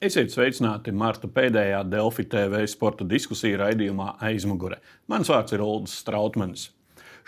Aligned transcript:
Esiet 0.00 0.30
sveicināti 0.32 0.94
Marta 0.96 1.28
pēdējā 1.28 1.82
Delfi 1.92 2.24
TV 2.32 2.62
sporta 2.72 3.04
diskusiju 3.04 3.58
raidījumā 3.60 4.14
aizmugure. 4.24 4.78
Mans 5.12 5.28
vārds 5.28 5.52
ir 5.52 5.60
Ulrichs 5.60 5.98
Strautmanis. 6.00 6.62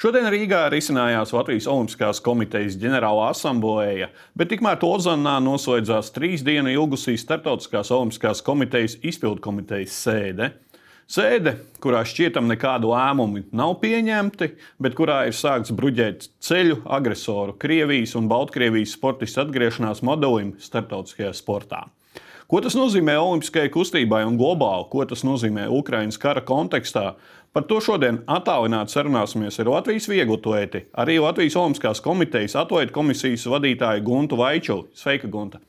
Šodien 0.01 0.25
Rīgā 0.33 0.63
risinājās 0.73 1.35
Latvijas 1.37 1.69
Olimpiskās 1.69 2.23
komitejas 2.25 2.81
ģenerāla 2.81 3.29
asambleja, 3.35 4.09
bet 4.33 4.55
tikmēr 4.55 4.81
Ozanā 4.89 5.37
noslēdzās 5.45 6.15
trīs 6.17 6.41
dienu 6.49 6.73
ilgusī 6.73 7.19
Startautiskās 7.21 7.93
Olimpiskās 7.93 8.41
komitejas 8.49 8.97
izpildu 9.05 9.45
komitejas 9.45 10.01
sēde. 10.09 10.55
Sēde, 11.05 11.59
kurā 11.77 12.07
šķietam 12.09 12.49
nekādu 12.49 12.97
lēmumu 12.97 13.51
nav 13.53 13.83
pieņemti, 13.85 14.55
bet 14.81 14.97
kurā 14.97 15.27
ir 15.29 15.37
sākts 15.37 15.77
bruģēt 15.77 16.31
ceļu 16.41 16.87
agresoru 16.89 17.61
Krievijas 17.61 18.17
un 18.17 18.33
Baltkrievijas 18.33 18.97
sportistu 18.97 19.45
atgriešanās 19.45 20.01
modelim 20.09 20.57
starptautiskajā 20.57 21.37
sportā. 21.37 21.91
Ko 22.53 22.61
tas 22.61 22.75
nozīmē 22.77 23.15
Olimpiskajai 23.17 23.71
kustībai 23.73 24.27
un 24.29 24.35
globāli, 24.37 24.85
ko 24.93 25.07
tas 25.09 25.23
nozīmē 25.25 25.71
Ukraiņas 25.73 26.19
kara 26.21 26.43
kontekstā? 26.45 27.15
Par 27.57 27.65
to 27.65 27.79
šodien 27.81 28.19
attālināti 28.29 28.93
sarunāsimies 28.93 29.57
ar 29.63 29.71
Latvijas 29.73 30.05
vieglatlēti, 30.13 30.83
arī 31.01 31.15
Latvijas 31.25 31.57
Olimpiskās 31.57 32.03
komitejas 32.05 32.59
atlētu 32.61 32.93
komisijas 32.93 33.47
vadītāju 33.49 34.05
Guntu 34.05 34.37
Vaičuli. 34.37 34.85
Sveika, 34.93 35.31
Gunta! 35.33 35.63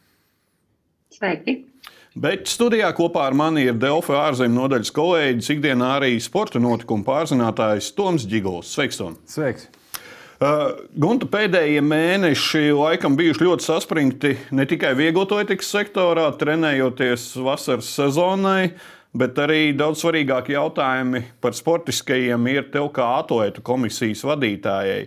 Sveiki! 1.15 1.61
Bet 2.19 2.51
studijā 2.51 2.91
kopā 2.97 3.29
ar 3.29 3.37
mani 3.39 3.63
ir 3.69 3.79
Delfa 3.79 4.19
ārzemju 4.25 4.57
nodaļas 4.57 4.91
kolēģis, 4.99 5.53
ikdienā 5.55 5.93
arī 6.01 6.17
sporta 6.19 6.59
notikumu 6.59 7.07
pārzinātājs 7.07 7.93
Toms 7.95 8.27
Gigols. 8.27 8.75
Sveiks, 8.75 8.99
Tom! 8.99 9.15
Sveiks! 9.23 9.69
Gunta 10.43 11.27
pēdējie 11.29 11.81
mēneši 11.85 12.71
laikam 12.75 13.15
bijuši 13.15 13.45
ļoti 13.45 13.65
saspringti 13.67 14.33
ne 14.55 14.65
tikai 14.67 14.91
vieglotlētikas 14.97 15.69
sektorā, 15.75 16.25
trenējoties 16.39 17.29
vasaras 17.45 17.91
sezonai, 17.93 18.73
bet 19.15 19.37
arī 19.39 19.75
daudz 19.77 20.01
svarīgāki 20.01 20.55
jautājumi 20.55 21.21
par 21.43 21.55
sportiskajiem 21.55 22.49
ir 22.49 22.65
tev 22.73 22.89
kā 22.95 23.05
atlētu 23.19 23.63
komisijas 23.63 24.25
vadītājai. 24.27 25.05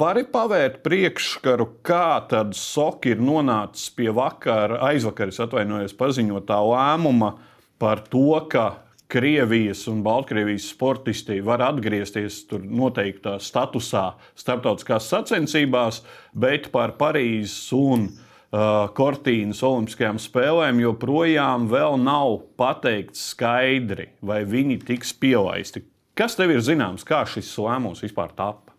Vari 0.00 0.24
pavērt 0.32 0.80
priekšskaru, 0.86 1.68
kā 1.86 2.24
tad 2.30 2.56
SOK 2.56 3.12
ir 3.12 3.22
nonācis 3.22 3.92
pie 3.94 4.08
vakar, 4.16 4.78
aizvakaras 4.88 5.42
atvainojos 5.46 5.94
paziņotā 6.00 6.58
lēmuma 6.72 7.36
par 7.78 8.02
to, 8.08 8.32
ka 8.50 8.70
Krievijas 9.06 9.84
un 9.88 10.02
Baltkrievijas 10.02 10.66
sportisti 10.72 11.38
var 11.40 11.62
atgriezties 11.62 12.40
tur 12.50 12.64
noteiktā 12.66 13.36
statusā 13.38 14.16
starptautiskās 14.34 15.06
sacensībās, 15.12 16.00
bet 16.34 16.72
par 16.72 16.96
Parīzes 16.98 17.70
un 17.76 18.08
uh, 18.08 18.88
Kortīnas 18.98 19.62
Olimpiskajām 19.62 20.18
spēlēm 20.18 20.82
joprojām 20.82 21.68
nav 22.02 22.40
pateikts 22.58 23.28
skaidri, 23.30 24.08
vai 24.20 24.42
viņi 24.42 24.80
tiks 24.88 25.14
pielaisti. 25.14 25.84
Kas 26.18 26.34
tev 26.34 26.50
ir 26.50 26.64
zināms, 26.64 27.06
kā 27.06 27.22
šis 27.30 27.52
lēmums 27.62 28.02
vispār 28.02 28.34
tapa? 28.34 28.74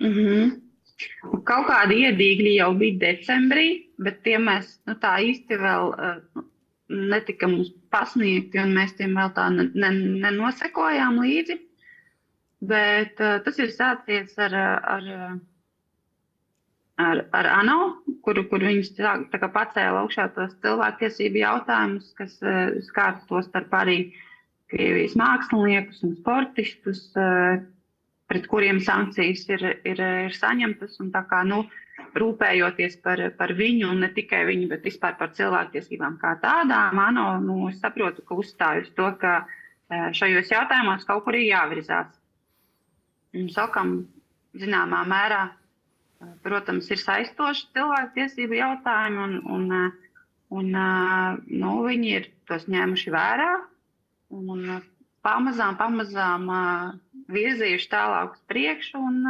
Mm 0.00 0.14
-hmm. 0.14 0.50
Kaut 1.44 1.66
kādi 1.66 2.06
iedīgļi 2.06 2.56
jau 2.56 2.72
bija 2.78 2.98
decembrī, 2.98 3.68
bet 3.98 4.22
tie 4.22 4.38
mēs 4.38 4.78
nu, 4.86 4.94
tā 4.94 5.18
īsti 5.20 5.58
vēl 5.58 5.88
uh, 5.92 6.42
netika 6.88 7.48
mums 7.48 7.72
pasniegti, 7.92 8.60
un 8.62 8.74
mēs 8.76 8.94
tiem 8.98 9.14
vēl 9.18 9.32
tā 9.36 9.48
nenosekojām 9.52 11.20
līdzi. 11.22 11.58
Bet 12.62 13.18
uh, 13.22 13.40
tas 13.42 13.58
ir 13.58 13.72
sācies 13.74 14.36
ar, 14.38 14.54
ar, 14.94 15.06
ar, 17.02 17.22
ar 17.34 17.48
ANO, 17.58 17.78
kur, 18.22 18.38
kur 18.50 18.62
viņš 18.62 18.92
pacēla 19.42 20.04
augšā 20.04 20.28
tos 20.36 20.54
cilvēktiesību 20.62 21.42
jautājumus, 21.42 22.12
kas 22.18 22.38
uh, 22.46 22.76
skār 22.86 23.18
to 23.30 23.42
starp 23.48 23.74
arī 23.82 23.98
Krievijas 24.72 25.18
māksliniekus 25.20 25.98
un 26.06 26.14
sportistus, 26.16 27.02
uh, 27.18 27.58
pret 28.30 28.46
kuriem 28.48 28.78
sankcijas 28.80 29.42
ir, 29.50 29.66
ir, 29.84 30.06
ir 30.28 30.38
saņemtas. 30.38 30.96
Un 31.02 31.10
tā 31.12 31.26
kā, 31.28 31.42
nu, 31.44 31.64
uh, 31.66 31.82
rūpējoties 32.18 32.98
par, 33.04 33.20
par 33.38 33.52
viņu, 33.56 33.88
un 33.92 34.02
ne 34.04 34.10
tikai 34.12 34.42
viņu, 34.48 34.68
bet 34.72 34.84
vispār 34.88 35.16
par 35.18 35.32
cilvēktiesībām 35.36 36.18
kā 36.20 36.34
tādām, 36.42 37.00
ANO, 37.00 37.26
nu, 37.44 37.56
es 37.70 37.80
saprotu, 37.82 38.24
ka 38.26 38.38
uzstāj 38.42 38.84
uz 38.84 38.90
to, 38.98 39.08
ka 39.22 39.34
e, 39.42 40.12
šajos 40.18 40.52
jautājumos 40.52 41.08
kaut 41.08 41.24
kur 41.26 41.38
ir 41.38 41.48
jāvirzās. 41.48 42.12
Un 43.38 43.48
sakam, 43.52 43.94
zināmā 44.58 45.02
mērā, 45.08 45.42
e, 45.48 46.30
protams, 46.44 46.90
ir 46.92 47.00
saistoši 47.00 47.68
cilvēktiesību 47.76 48.60
jautājumi, 48.60 49.26
un, 49.26 49.38
un, 49.56 49.68
e, 49.72 50.16
un 50.52 50.72
nu, 51.48 51.76
viņi 51.88 52.16
ir 52.18 52.32
tos 52.50 52.68
ņēmuši 52.68 53.14
vērā. 53.14 53.52
Un, 54.32 54.66
pamazām, 55.22 55.76
pamazām 55.78 56.48
virzījuši 57.32 57.90
tālāk 57.92 58.36
uz 58.36 58.44
priekšu. 58.50 59.00
Un, 59.00 59.20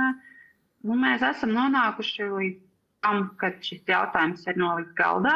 nu, 0.86 0.98
mēs 0.98 1.24
esam 1.26 1.52
nonākuši 1.56 2.28
līdz 2.32 2.71
tam, 3.02 3.26
kad 3.40 3.58
šis 3.66 3.82
jautājums 3.88 4.46
ir 4.48 4.58
nolikts 4.60 4.96
galdā. 4.98 5.34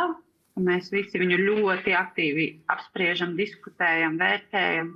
Mēs 0.56 0.88
visi 0.92 1.20
viņu 1.20 1.36
ļoti 1.42 1.92
aktīvi 1.98 2.46
apspriežam, 2.72 3.34
diskutējam, 3.36 4.16
vērtējam. 4.20 4.94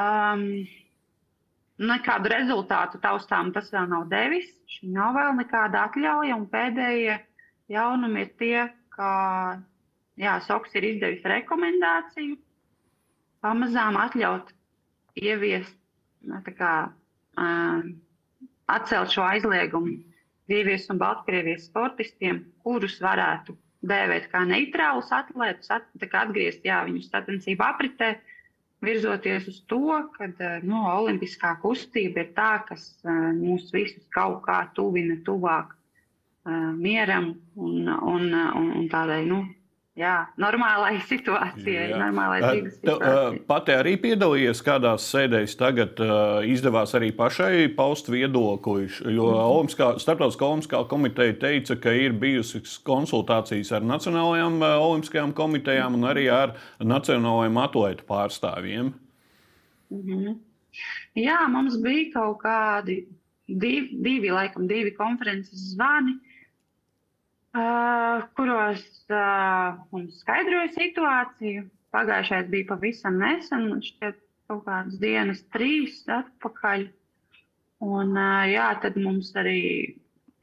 Um, 0.00 0.44
nekādu 1.80 2.32
rezultātu 2.32 3.00
taustām 3.00 3.54
tas 3.56 3.70
vēl 3.72 3.88
nav 3.88 4.10
devis. 4.12 4.50
Šī 4.74 4.92
nav 4.92 5.16
vēl 5.16 5.32
nekāda 5.38 5.86
atļauja. 5.88 6.36
Pēdējie 6.52 7.16
jaunumi 7.72 8.26
ir 8.26 8.30
tie, 8.42 8.66
ka 8.92 9.10
jā, 10.20 10.36
SOKS 10.44 10.76
ir 10.76 10.88
izdevis 10.92 11.24
rekomendāciju 11.32 12.36
pamazām 13.40 13.96
atļaut 13.96 14.52
ieviest, 15.16 15.72
kā, 16.58 16.74
um, 17.40 17.94
atcelt 18.68 19.16
šo 19.16 19.24
aizliegumu 19.24 19.96
Krievijas 20.50 20.88
un 20.90 20.98
Baltkrievijas 20.98 21.68
sportistiem, 21.70 22.40
kurus 22.66 22.96
varētu 22.98 23.54
dēvēt 23.86 24.26
kā 24.32 24.42
neitrālus 24.48 25.12
atlētus, 25.14 25.70
at, 25.72 25.86
atgriezt 26.10 26.66
jā, 26.66 26.80
viņu 26.88 27.04
sacensību 27.06 27.64
apritē, 27.64 28.16
virzoties 28.82 29.46
uz 29.48 29.60
to, 29.70 30.00
ka 30.16 30.26
eh, 30.26 30.58
no, 30.64 30.80
nu, 30.80 30.80
olimpiskā 31.04 31.54
kustība 31.62 32.24
ir 32.24 32.32
tā, 32.36 32.50
kas 32.68 32.90
uh, 33.04 33.30
mūs 33.36 33.68
visus 33.74 34.02
kaut 34.14 34.42
kā 34.46 34.62
tuvina 34.76 35.18
tuvāk 35.26 35.74
uh, 35.74 36.72
mieram 36.76 37.34
un, 37.54 37.88
un, 37.88 38.28
un, 38.34 38.70
un 38.80 38.90
tādai 38.92 39.22
nu, 39.28 39.44
jā, 39.98 40.14
normālai 40.40 40.98
situācijai, 41.10 41.90
jā. 41.92 41.98
normālai 42.00 42.40
dzīves 42.44 42.76
situācijai. 42.78 43.40
Pati 43.48 43.74
arī 43.74 43.94
piedalījies 44.02 44.62
kādās 44.66 45.06
sēdēs, 45.10 45.56
tagad 45.60 46.00
uh, 46.04 46.40
izdevās 46.46 46.94
arī 46.98 47.10
pašai 47.16 47.68
paust 47.76 48.10
viedokli, 48.12 48.88
jo 49.04 49.28
-hmm. 49.30 49.42
Olimpiskā, 49.56 49.92
Startautiskā 50.02 50.46
Olimpiskā 50.46 50.84
komiteja 50.88 51.38
teica, 51.38 51.76
ka 51.76 51.92
ir 51.92 52.12
bijusi 52.12 52.62
konsultācijas 52.84 53.72
ar 53.72 53.82
Nacionālajām 53.82 54.62
Olimpiskajām 54.62 55.32
komitejām 55.32 55.94
un 55.94 56.08
arī 56.12 56.28
ar 56.32 56.56
Nacionālajiem 56.80 57.56
atlētu 57.66 58.06
pārstāvjiem. 58.08 58.92
-hmm. 59.90 60.38
Jā, 61.14 61.48
mums 61.48 61.76
bija 61.82 62.12
kaut 62.14 62.38
kādi 62.44 63.06
divi, 63.48 63.88
divi 64.02 64.30
laikam, 64.30 64.68
divi 64.68 64.94
konferences 64.94 65.74
zvani. 65.74 66.12
Uh, 66.12 66.29
kuros 68.38 68.82
uh, 69.10 69.78
mums 69.90 70.20
skaidroja 70.22 70.70
situāciju. 70.76 71.66
Pagājušais 71.90 72.50
bija 72.52 72.68
pavisam 72.68 73.16
nesen, 73.18 73.64
šķiet, 73.82 74.20
kaut 74.50 74.62
kādas 74.68 75.00
dienas, 75.02 75.40
trīs 75.54 76.04
atpakaļ. 76.06 76.86
Un, 77.82 78.14
uh, 78.14 78.44
jā, 78.50 78.68
tad 78.84 78.98
mums 79.00 79.32
arī 79.40 79.58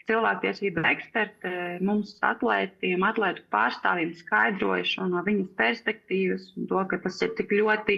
cilvēktiesība 0.08 0.84
eksperti, 0.88 1.52
mums 1.84 2.14
atlētiem, 2.24 3.04
atlētu 3.04 3.44
pārstāvjiem 3.52 4.14
skaidroja 4.22 4.86
šo 4.88 5.08
no 5.12 5.24
viņas 5.26 5.50
perspektīvas 5.60 6.46
un 6.56 6.68
to, 6.70 6.84
ka 6.92 7.00
tas 7.04 7.20
ir 7.26 7.34
tik 7.40 7.52
ļoti 7.60 7.98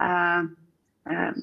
uh, 0.00 0.48
uh, 1.08 1.42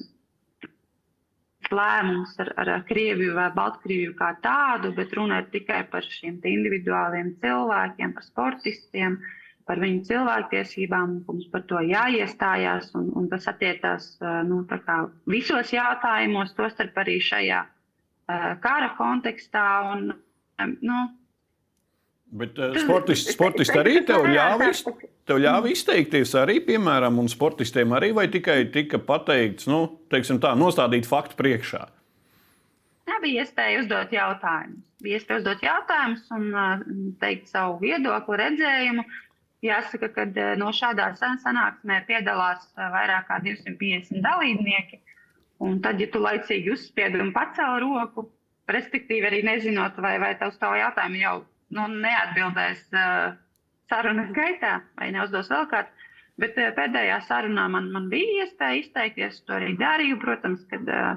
lēmums 1.74 2.34
ar, 2.42 2.50
ar 2.62 2.70
Krieviju 2.88 3.34
vai 3.36 3.48
Baltkrieviju 3.54 4.14
kā 4.18 4.32
tādu, 4.44 4.92
bet 4.96 5.12
runa 5.18 5.42
ir 5.42 5.50
tikai 5.52 5.82
par 5.92 6.06
šiem 6.06 6.38
individuāliem 6.52 7.34
cilvēkiem, 7.42 8.14
par 8.16 8.26
sportistiem, 8.26 9.18
par 9.68 9.82
viņu 9.82 10.04
cilvēktiesībām. 10.08 11.18
Mums 11.28 11.48
par 11.52 11.66
to 11.70 11.82
jāiestājās, 11.84 12.92
un, 12.98 13.10
un 13.20 13.28
tas 13.32 13.48
attiecās 13.52 14.10
nu, 14.48 14.62
visos 15.28 15.74
jautājumos, 15.74 16.54
tostarp 16.58 16.96
arī 17.04 17.18
šajā 17.24 17.62
kara 18.64 18.92
kontekstā. 18.98 19.68
Un, 19.92 20.10
nu, 20.80 21.02
Bet 22.28 22.58
uh, 22.60 22.74
sportisti, 22.76 23.32
sportisti 23.36 23.78
arī 23.80 24.00
tev 24.08 24.26
ļāva, 24.28 24.68
tev 25.28 25.40
ļāva 25.40 25.70
izteikties, 25.72 26.34
arī, 26.36 26.58
piemēram, 26.66 27.20
un 27.22 27.30
sportistiem 27.32 27.94
arī, 27.96 28.12
vai 28.16 28.26
tikai 28.32 28.66
tika 28.74 29.00
pateikts, 29.00 29.68
nu, 29.70 29.86
teiksim 30.12 30.40
tā, 30.42 30.52
nostādīt 30.58 31.08
faktu 31.08 31.38
priekšā? 31.40 31.86
Jā, 33.08 33.16
bija 33.24 33.46
iespēja 33.46 33.80
uzdot 33.80 34.12
jautājumus. 34.12 34.84
Bija 35.00 35.16
iespēja 35.16 35.40
uzdot 35.40 35.64
jautājumus 35.64 36.28
un 36.36 37.14
teikt 37.22 37.48
savu 37.48 37.78
viedokli, 37.80 38.36
redzējumu. 38.42 39.04
Jāsaka, 39.64 40.10
ka 40.14 40.26
no 40.60 40.68
šādā 40.76 41.08
sanāksmē 41.18 42.02
piedalās 42.06 42.68
vairāk 42.76 43.24
kā 43.30 43.38
250 43.42 44.20
dalībnieki. 44.22 45.00
Un 45.64 45.80
tad, 45.82 45.98
ja 45.98 46.06
tu 46.12 46.20
laicīgi 46.22 46.70
uzspiedi 46.76 47.18
un 47.18 47.32
pacēli 47.34 47.80
roku, 47.82 48.28
respektīvi 48.70 49.26
arī 49.26 49.40
nezinot, 49.46 49.96
vai, 50.04 50.18
vai 50.22 50.34
tavs 50.38 50.60
tavu 50.60 50.78
jautājumu 50.78 51.22
jau 51.24 51.38
nu, 51.76 51.86
neatbildēs 52.04 52.84
uh, 52.96 53.32
sarunas 53.90 54.30
gaitā, 54.36 54.78
vai 55.00 55.10
neuzdos 55.14 55.50
vēl 55.52 55.66
kāds. 55.72 56.06
Bet 56.38 56.58
uh, 56.60 56.70
pēdējā 56.76 57.18
sarunā 57.28 57.66
man, 57.72 57.90
man 57.94 58.06
bija 58.12 58.44
iespēja 58.44 58.82
izteikties, 58.82 59.42
to 59.46 59.56
arī 59.58 59.74
darīju, 59.80 60.20
protams, 60.22 60.62
kad 60.70 60.88
uh, 60.92 61.16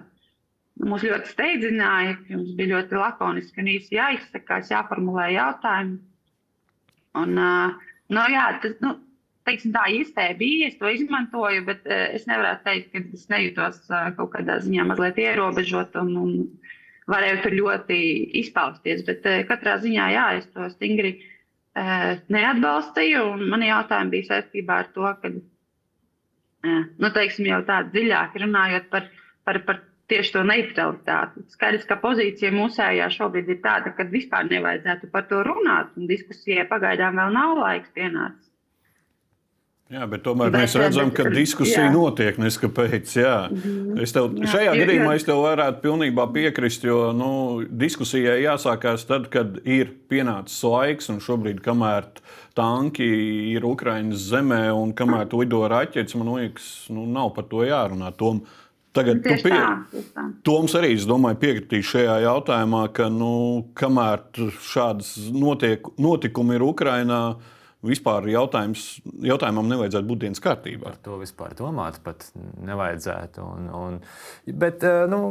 mūs 0.82 1.06
ļoti 1.06 1.32
steidzināja, 1.36 2.18
mums 2.34 2.56
bija 2.58 2.76
ļoti 2.76 3.00
lakoniski 3.00 3.64
un 3.64 3.72
īsi 3.76 3.98
jāizsakās, 4.00 4.74
jāformulē 4.74 5.30
jautājumi. 5.36 6.00
Un, 7.22 7.38
uh, 7.38 7.96
nu, 8.12 8.28
jā, 8.34 8.48
tas, 8.64 8.76
nu, 8.84 8.96
teiksim, 9.48 9.74
tā 9.76 9.86
iespēja 9.94 10.38
bija, 10.40 10.70
es 10.72 10.78
to 10.80 10.90
izmantoju, 10.92 11.64
bet 11.68 11.88
es 11.92 12.28
nevaru 12.30 12.60
teikt, 12.66 12.92
ka 12.94 13.02
es 13.18 13.28
nejūtos 13.32 13.84
kaut 13.90 14.30
kādā 14.36 14.60
ziņā 14.64 14.86
mazliet 14.90 15.20
ierobežot 15.22 15.98
un, 16.02 16.12
un 16.22 16.36
varēju 17.12 17.44
tur 17.44 17.58
ļoti 17.60 18.00
izpausties. 18.42 19.04
Bet 19.08 19.28
uh, 19.30 19.42
katrā 19.50 19.78
ziņā, 19.84 20.08
jā, 20.16 20.26
es 20.40 20.50
to 20.56 20.68
stingri 20.74 21.14
uh, 21.20 22.18
neatbalstīju. 22.34 23.26
Man 23.52 23.66
jautājumi 23.68 24.18
bija 24.18 24.30
saistībā 24.34 24.82
ar 24.84 24.92
to, 24.96 25.14
ka, 25.22 25.34
uh, 25.36 26.84
nu, 26.98 27.14
teiksim, 27.16 27.50
jau 27.52 27.62
tā 27.68 27.82
dziļāk 27.92 28.38
runājot 28.46 28.92
par, 28.94 29.10
par, 29.48 29.64
par 29.68 29.82
tieši 30.12 30.36
to 30.36 30.44
neutralitāti. 30.48 31.46
Skaidrs, 31.56 31.88
ka 31.88 31.98
pozīcija 32.04 32.52
mūsējā 32.56 33.08
šobrīd 33.16 33.52
ir 33.54 33.62
tāda, 33.64 33.94
ka 33.96 34.08
vispār 34.12 34.50
nevajadzētu 34.52 35.12
par 35.14 35.28
to 35.30 35.44
runāt, 35.48 35.94
un 35.98 36.10
diskusijai 36.10 36.68
pagaidām 36.72 37.20
vēl 37.22 37.36
nav 37.38 37.58
laiks 37.62 37.94
pienācis. 37.96 38.51
Jā, 39.92 40.06
bet 40.08 40.22
tomēr 40.24 40.54
bet, 40.54 40.62
mēs 40.62 40.74
redzam, 40.80 41.10
ka 41.12 41.26
diskusija 41.34 41.90
jā. 41.90 41.92
notiek. 41.92 42.38
Neskapēc, 42.40 43.12
jā. 43.20 43.36
Mhm. 43.52 43.98
Es 44.06 44.16
tev, 44.16 44.30
jā, 44.40 44.48
šajā 44.54 44.70
jā, 44.70 44.86
gadījumā 44.86 45.18
jā. 45.18 45.36
varētu 45.36 45.84
pilnībā 45.84 46.28
piekrist, 46.32 46.86
jo 46.88 47.10
nu, 47.16 47.32
diskusijai 47.68 48.38
jāsākās 48.46 49.04
tad, 49.10 49.28
kad 49.34 49.60
ir 49.68 49.92
pienācis 50.12 50.64
laiks, 50.64 51.12
un 51.12 51.20
šobrīd, 51.24 51.60
kamēr 51.66 52.08
tanki 52.56 53.10
ir 53.52 53.68
Ukraiņas 53.68 54.26
zemē 54.32 54.64
un 54.72 54.96
kamēr 54.96 55.28
to 55.32 55.44
lido 55.44 55.66
raķetes, 55.68 56.16
man 56.20 56.38
liekas, 56.38 56.72
nu, 56.96 57.04
nav 57.12 57.36
par 57.36 57.52
to 57.52 57.68
jārunā. 57.68 58.16
Tom, 58.16 58.46
Tagad 58.92 59.22
tu 59.24 59.38
pie... 59.40 59.56
tā, 59.56 60.24
Toms 60.44 60.74
arī, 60.76 60.98
es 60.98 61.06
domāju, 61.08 61.38
piekritīs 61.40 61.88
šajā 61.94 62.18
jautājumā, 62.26 62.90
ka 62.96 63.08
nu, 63.08 63.32
kamēr 63.80 64.26
šādas 64.68 65.16
notiek, 65.32 65.88
notikumi 65.96 66.58
ir 66.58 66.66
Ukrainā, 66.68 67.22
uh, 67.32 67.61
vispār 67.86 68.30
jautājumam 68.32 69.70
nevajadzētu 69.72 70.10
būt 70.10 70.24
dienas 70.26 70.44
kārtībā. 70.44 70.92
Par 70.92 70.98
to 71.06 71.20
vispār 71.22 71.56
domāt 71.58 72.02
pat 72.06 72.28
nevajadzētu. 72.36 73.46
Un, 73.46 73.70
un, 73.84 74.02
bet, 74.48 74.84
eh, 74.88 75.06
nu, 75.12 75.22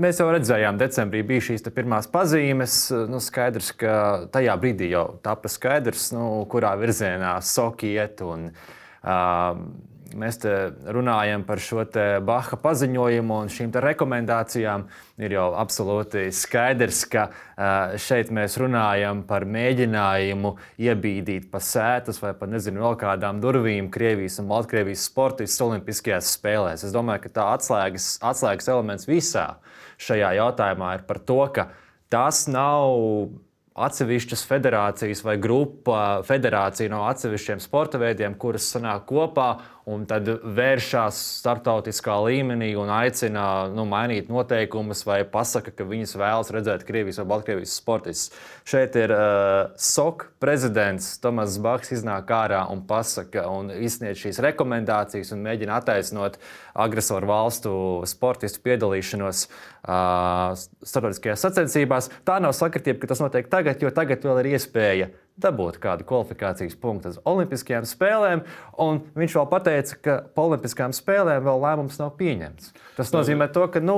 Mēs 0.00 0.16
jau 0.16 0.24
redzējām, 0.32 0.78
decembrī 0.80 1.20
bija 1.28 1.42
šīs 1.44 1.66
pirmās 1.76 2.06
pazīmes. 2.08 2.76
Nu, 3.12 3.18
skaidrs, 3.20 3.74
ka 3.76 3.96
tajā 4.32 4.54
brīdī 4.56 4.88
jau 4.88 5.18
tāpa 5.20 5.50
skaidrs, 5.52 6.06
nu, 6.16 6.46
kurā 6.48 6.70
virzienā 6.80 7.34
soki 7.44 7.90
iet. 7.98 8.22
Un, 8.24 8.46
uh, 9.04 9.50
mēs 10.18 10.38
runājam 10.94 11.44
par 11.46 11.60
šo 11.62 11.84
Baha 12.26 12.58
paziņojumu 12.62 13.38
un 13.44 13.50
šīm 13.52 13.72
rekomendācijām. 13.84 14.86
Ir 15.22 15.34
jau 15.36 15.48
absolūti 15.58 16.24
skaidrs, 16.34 17.02
ka 17.12 17.26
šeit 18.00 18.32
mēs 18.34 18.56
runājam 18.60 19.22
par 19.28 19.46
mēģinājumu 19.46 20.54
iebīdīt 20.82 21.50
pa 21.52 21.60
sētas 21.62 22.22
vai 22.22 22.32
pa 22.38 22.48
nezinu 22.50 22.82
vēl 22.84 22.98
kādām 23.02 23.42
durvīm 23.42 23.90
Krievijas 23.92 24.40
un 24.42 24.50
Baltkrievijas 24.50 25.06
sportistus 25.10 25.62
Olimpiskajās 25.66 26.34
spēlēs. 26.38 26.86
Es 26.88 26.94
domāju, 26.94 27.26
ka 27.26 27.36
tā 27.38 27.46
atslēgas, 27.58 28.16
atslēgas 28.24 28.72
elements 28.72 29.08
visā 29.10 29.46
šajā 30.02 30.34
jautājumā 30.40 30.98
ir 30.98 31.06
par 31.08 31.22
to, 31.22 31.40
ka 31.54 31.70
tas 32.12 32.46
nav 32.50 33.32
atsevišķas 33.72 34.42
federācijas 34.44 35.22
vai 35.24 35.38
grupa 35.40 36.20
federācija 36.28 36.92
no 36.92 37.06
atsevišķiem 37.08 37.62
sporta 37.62 38.00
veidiem, 38.02 38.34
kuras 38.36 38.66
sanāk 38.74 39.06
kopā 39.08 39.46
un 39.90 40.04
tad 40.06 40.28
vēršas 40.28 41.18
starptautiskā 41.40 42.14
līmenī 42.22 42.70
un 42.78 42.90
aicina 42.94 43.66
nu, 43.72 43.82
mainīt 43.88 44.28
noteikumus 44.30 45.02
vai 45.08 45.22
pasaka, 45.28 45.72
ka 45.74 45.86
viņas 45.88 46.14
vēlas 46.20 46.52
redzēt 46.54 46.84
Krievijas 46.86 47.18
vai 47.22 47.26
Baltkrievijas 47.32 47.74
sportistus. 47.80 48.30
Šeit 48.68 48.94
ir 49.00 49.10
uh, 49.14 49.72
SOK 49.74 50.28
prezidents 50.42 51.16
Tomas 51.22 51.58
Baks 51.62 51.90
iznāk 51.96 52.30
ārā 52.30 52.62
un 52.70 52.84
pasaka 52.86 53.48
un 53.50 53.72
izsniedz 53.74 54.22
šīs 54.22 54.38
rekomendācijas 54.46 55.34
un 55.34 55.42
mēģina 55.48 55.80
attaisnot 55.80 56.38
agresoru 56.78 57.32
valstu 57.32 57.74
sportistu 58.06 58.62
piedalīšanos 58.62 59.48
uh, 59.48 60.54
starptautiskajās 60.54 61.42
sacensībās. 61.48 62.12
Tā 62.28 62.38
nav 62.42 62.54
sakritība, 62.54 63.02
ka 63.02 63.12
tas 63.14 63.24
notiek 63.24 63.50
tagad, 63.50 63.82
jo 63.82 63.90
tagad 63.90 64.22
vēl 64.30 64.44
ir 64.44 64.52
iespēja 64.54 65.10
dabūt 65.40 65.78
kādu 65.82 66.04
kvalifikācijas 66.08 66.74
punktu 66.80 67.12
uz 67.12 67.18
Olimpiskajām 67.28 67.86
spēlēm. 67.88 68.42
Viņš 69.16 69.36
vēl 69.38 69.48
pateica, 69.50 69.98
ka 70.04 70.16
par 70.34 70.50
Olimpiskajām 70.50 70.94
spēlēm 70.96 71.46
vēl 71.46 71.62
lēmums 71.62 71.98
nav 72.00 72.12
pieņemts. 72.18 72.72
Tas 72.98 73.12
nozīmē, 73.14 73.48
to, 73.54 73.64
ka 73.72 73.80
nu, 73.82 73.96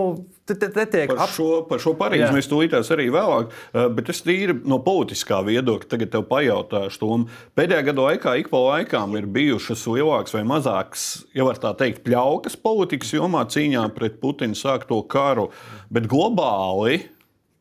netiek 0.48 1.10
par 1.10 1.32
šo, 1.34 1.48
par 1.68 1.82
šo 1.82 1.94
Parīzi 1.98 2.30
mēs 2.34 2.48
tūlītās 2.50 2.90
arī 2.94 3.08
vēlāk, 3.14 3.50
eh, 3.50 3.88
bet 3.96 4.12
es 4.14 4.22
tīri 4.24 4.56
no 4.68 4.78
politiskā 4.84 5.40
viedokļa 5.46 5.90
tagad 5.90 6.14
tev 6.14 6.28
pajautāšu. 6.30 7.00
Tom. 7.04 7.26
Pēdējā 7.58 7.88
gada 7.90 8.06
laikā 8.08 8.36
ik 8.40 8.52
pa 8.52 8.60
laikām 8.62 9.16
ir 9.18 9.26
bijušas 9.30 9.82
lielākas 9.90 10.36
vai 10.36 10.44
mazākas, 10.46 11.24
ja 11.34 11.46
var 11.48 11.58
tā 11.60 11.74
teikt, 11.76 12.04
pļaukas 12.06 12.56
politikas 12.62 13.10
jomā 13.16 13.42
cīņā 13.50 13.88
pret 13.96 14.20
Putina 14.22 14.56
sākto 14.56 15.02
karu, 15.10 15.50
bet 15.92 16.06
globāli 16.10 17.02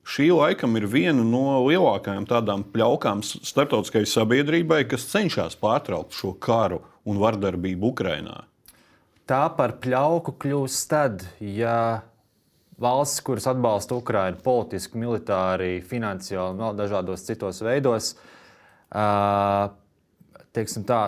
Šī 0.03 0.25
laikam 0.35 0.75
ir 0.75 0.83
viena 0.91 1.23
no 1.23 1.61
lielākajām 1.63 2.25
tādām 2.27 2.65
pļaukām 2.73 3.21
starptautiskajai 3.23 4.09
sabiedrībai, 4.11 4.81
kas 4.91 5.05
cenšas 5.07 5.55
pārtraukt 5.61 6.11
šo 6.17 6.33
karu 6.43 6.81
un 7.07 7.21
vardarbību 7.21 7.93
Ukrajinā. 7.93 8.41
Tā 9.23 9.45
par 9.55 9.77
pļauku 9.79 10.33
kļūst 10.43 10.89
tad, 10.91 11.23
ja 11.39 12.03
valsts, 12.83 13.23
kuras 13.23 13.47
atbalsta 13.47 13.95
Ukraiņu 13.95 14.43
politiski, 14.43 14.99
militāri, 14.99 15.77
finansiāli 15.87 16.51
un 16.51 16.59
vēl 16.65 16.75
dažādos 16.81 17.23
citos 17.23 17.63
veidos, 17.63 18.11
tā, 18.91 19.71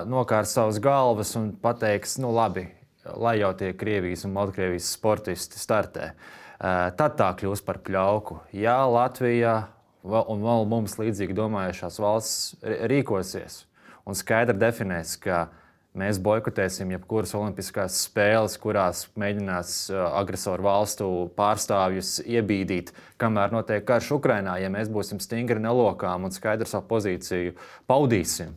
nokārt 0.08 0.48
savas 0.48 0.80
galvas 0.80 1.36
un 1.36 1.52
pateiks, 1.60 2.16
nu 2.24 2.32
labi, 2.32 2.70
lai 3.12 3.42
jau 3.42 3.52
tie 3.60 3.76
Krievijas 3.76 4.24
un 4.24 4.40
Baltkrievijas 4.40 4.88
sportisti 4.96 5.60
startē. 5.60 6.14
Uh, 6.16 6.45
tad 6.60 7.18
tā 7.20 7.30
kļūs 7.40 7.64
par 7.66 7.82
pļauku. 7.86 8.40
Ja 8.56 8.82
Latvija 8.88 9.58
un 10.06 10.44
vēl 10.46 10.66
mums 10.70 10.98
līdzīgi 11.02 11.36
domājušās 11.36 12.00
valsts 12.02 12.56
rīkosies 12.64 13.64
un 14.06 14.18
skaidri 14.18 14.58
definēs, 14.62 15.16
ka 15.18 15.48
mēs 15.96 16.20
boikotēsim 16.20 16.92
jebkuras 16.92 17.32
olimpiskās 17.38 18.02
spēles, 18.04 18.58
kurās 18.62 19.06
mēģinās 19.20 19.78
agresoru 20.12 20.68
valstu 20.68 21.08
pārstāvjus 21.40 22.20
iebīdīt, 22.28 22.92
kamēr 23.22 23.56
notiek 23.56 23.86
karš 23.88 24.12
Ukrajinā. 24.18 24.58
Ja 24.62 24.70
mēs 24.74 24.92
būsim 24.92 25.24
stingri 25.24 25.64
nelokām 25.64 26.28
un 26.28 26.36
skaidru 26.36 26.68
savu 26.70 26.90
pozīciju 26.92 27.56
paudīsim, 27.90 28.54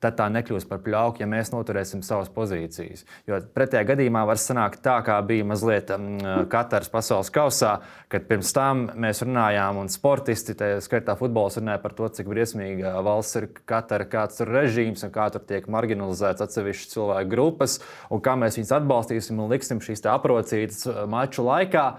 tad 0.00 0.16
tā 0.16 0.26
nekļūs 0.32 0.66
par 0.68 0.80
pļauku, 0.84 1.20
ja 1.22 1.28
mēs 1.28 1.52
noturēsim 1.52 2.02
savas 2.04 2.30
pozīcijas. 2.32 3.04
Jo 3.28 3.40
pretējā 3.54 3.84
gadījumā 3.92 4.22
var 4.28 4.40
sanākt 4.40 4.80
tā, 4.84 4.96
kā 5.06 5.18
bija 5.26 5.46
mazliet 5.48 5.92
um, 5.94 6.12
Kataras 6.50 6.90
pasaules 6.92 7.32
kausā, 7.34 7.76
kad 8.12 8.24
pirms 8.28 8.52
tam 8.56 8.86
mēs 9.00 9.20
runājām, 9.26 9.82
un 9.82 9.92
sportisti, 9.92 10.56
tā 10.58 10.72
skaitā 10.84 11.16
futbols, 11.20 11.58
runāja 11.60 11.82
par 11.82 11.96
to, 11.98 12.08
cik 12.16 12.30
briesmīga 12.32 12.94
valsts 13.04 13.40
ir 13.40 13.50
Katara, 13.68 14.08
kāds 14.08 14.40
ir 14.40 14.52
režīms 14.54 15.04
un 15.06 15.12
kā 15.14 15.28
tur 15.34 15.44
tiek 15.48 15.68
marginalizēts 15.70 16.44
atsevišķas 16.46 16.94
cilvēku 16.96 17.34
grupas, 17.34 17.78
un 18.10 18.24
kā 18.24 18.36
mēs 18.40 18.56
viņus 18.60 18.72
atbalstīsim 18.80 19.42
un 19.42 19.52
liksim 19.52 19.84
šīs 19.84 20.06
aprocītas 20.08 20.86
uh, 20.88 21.04
maču 21.10 21.44
laikā. 21.44 21.90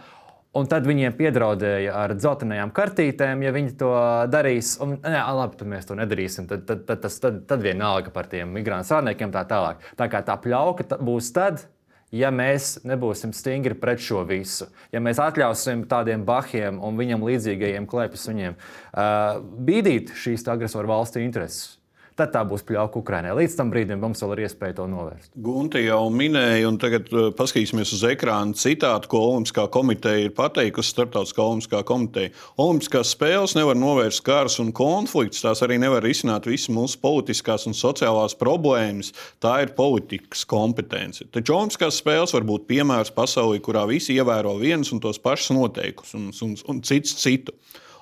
Un 0.52 0.68
tad 0.68 0.84
viņiem 0.84 1.14
piedraudēja 1.16 1.94
ar 1.96 2.12
dzeltenajām 2.18 2.74
kartītēm, 2.76 3.46
ja 3.46 3.54
viņi 3.56 3.76
to 3.80 3.92
darīs. 4.28 4.74
Un, 4.84 4.98
nē, 5.00 5.22
labi, 5.38 5.56
tad 5.62 5.70
mēs 5.72 5.88
to 5.88 5.96
nedarīsim. 5.96 6.50
Tad, 6.50 6.66
tad, 6.68 6.82
tad, 6.90 7.06
tad, 7.06 7.14
tad, 7.24 7.38
tad 7.48 7.64
vienalga 7.64 8.12
par 8.12 8.28
tiem 8.32 8.52
migrantu 8.52 8.90
strādniekiem 8.90 9.32
tā 9.32 9.46
tālāk. 9.48 9.86
Tā 9.96 10.10
kā 10.12 10.20
tā 10.28 10.36
pļauka 10.44 11.00
būs 11.00 11.32
tad, 11.38 11.64
ja 12.12 12.34
mēs 12.36 12.82
nebūsim 12.84 13.32
stingri 13.32 13.80
pret 13.80 14.04
šo 14.04 14.26
visu. 14.28 14.68
Ja 14.92 15.00
mēs 15.00 15.24
atļausim 15.24 15.86
tādiem 15.92 16.28
bahiem 16.28 16.84
un 16.84 17.00
viņam 17.00 17.24
līdzīgajiem 17.30 17.88
klēpjas 17.88 18.28
viņiem 18.34 18.58
uh, 18.58 19.40
bīdīt 19.72 20.12
šīs 20.20 20.44
agresoru 20.52 20.92
valstu 20.92 21.24
intereses. 21.24 21.78
Tad 22.22 22.34
tā 22.36 22.44
būs 22.48 22.64
pļauka 22.68 23.02
Ukraiņai. 23.02 23.34
Līdz 23.38 23.58
tam 23.58 23.72
brīdim 23.74 24.02
mums 24.02 24.22
vēl 24.22 24.36
ir 24.36 24.44
iespēja 24.46 24.78
to 24.80 24.88
novērst. 24.90 25.32
Gunte 25.42 25.82
jau 25.82 26.04
minēja, 26.14 26.68
un 26.70 26.78
tagad 26.82 27.10
uh, 27.14 27.30
paskatīsimies 27.38 27.94
uz 27.98 28.06
ekrāna 28.12 28.58
citātu, 28.58 29.10
ko 29.12 29.24
Olimpiskā 29.32 29.68
komiteja 29.74 30.28
ir 30.28 30.36
pateikusi. 30.38 30.94
Startautiskā 30.94 31.44
Olimpiskā 31.46 31.84
komiteja. 31.88 32.34
Olimpiskās 32.62 33.14
spēles 33.16 33.56
nevar 33.58 33.80
novērst 33.80 34.24
karus 34.28 34.60
un 34.64 34.72
konfliktus, 34.76 35.44
tās 35.46 35.64
arī 35.66 35.80
nevar 35.82 36.06
risināt 36.06 36.50
visas 36.50 36.72
mūsu 36.74 37.00
politiskās 37.02 37.68
un 37.70 37.78
sociālās 37.78 38.38
problēmas. 38.40 39.14
Tā 39.44 39.58
ir 39.66 39.76
politikas 39.78 40.46
kompetence. 40.50 41.28
Taču 41.34 41.58
Olimpiskās 41.58 42.02
spēles 42.02 42.36
var 42.38 42.48
būt 42.48 42.68
piemērs 42.70 43.14
pasaulē, 43.16 43.62
kurā 43.64 43.88
visi 43.90 44.18
ievēro 44.18 44.58
vienus 44.62 44.94
un 44.96 45.02
tos 45.04 45.22
pašus 45.22 45.56
noteikumus 45.58 46.16
un, 46.18 46.30
un, 46.46 46.58
un 46.72 46.84
cits 46.86 47.16
citu. 47.22 47.56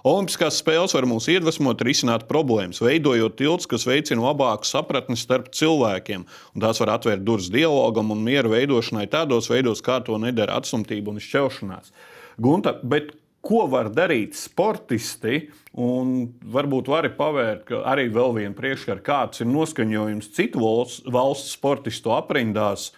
Olimpiskās 0.08 0.62
spēles 0.62 0.94
var 0.96 1.04
mūs 1.10 1.26
iedvesmot, 1.28 1.82
risināt 1.84 2.24
problēmas, 2.30 2.80
veidojot 2.80 3.36
tiltus, 3.40 3.68
kas 3.68 3.84
veicina 3.88 4.30
labāku 4.30 4.68
sapratni 4.68 5.18
starp 5.20 5.50
cilvēkiem. 5.52 6.24
Un 6.56 6.64
tās 6.64 6.80
var 6.80 6.94
atvērt 6.96 7.26
durvis 7.28 7.50
dialogam 7.52 8.14
un 8.16 8.22
miera 8.24 8.48
veidošanai 8.52 9.10
tādos 9.12 9.52
veidos, 9.52 9.84
kā 9.84 10.00
to 10.06 10.16
nedara 10.22 10.56
atstumtība 10.62 11.12
un 11.12 11.20
šķelšanās. 11.24 11.92
Gunta, 12.40 12.78
bet 12.80 13.12
ko 13.44 13.66
var 13.72 13.92
darīt 13.92 14.40
sportisti? 14.40 15.50
Un 15.80 16.30
varbūt 16.56 16.88
vari 16.92 17.12
pavērt 17.16 17.76
arī 17.84 18.08
vēl 18.16 18.34
vienu 18.40 18.56
priekšskaru, 18.58 19.04
kāds 19.04 19.44
ir 19.44 19.52
noskaņojums 19.52 20.32
citu 20.36 20.64
valsts, 20.64 21.04
valsts 21.12 21.54
sportistu 21.60 22.16
aprindās 22.16 22.90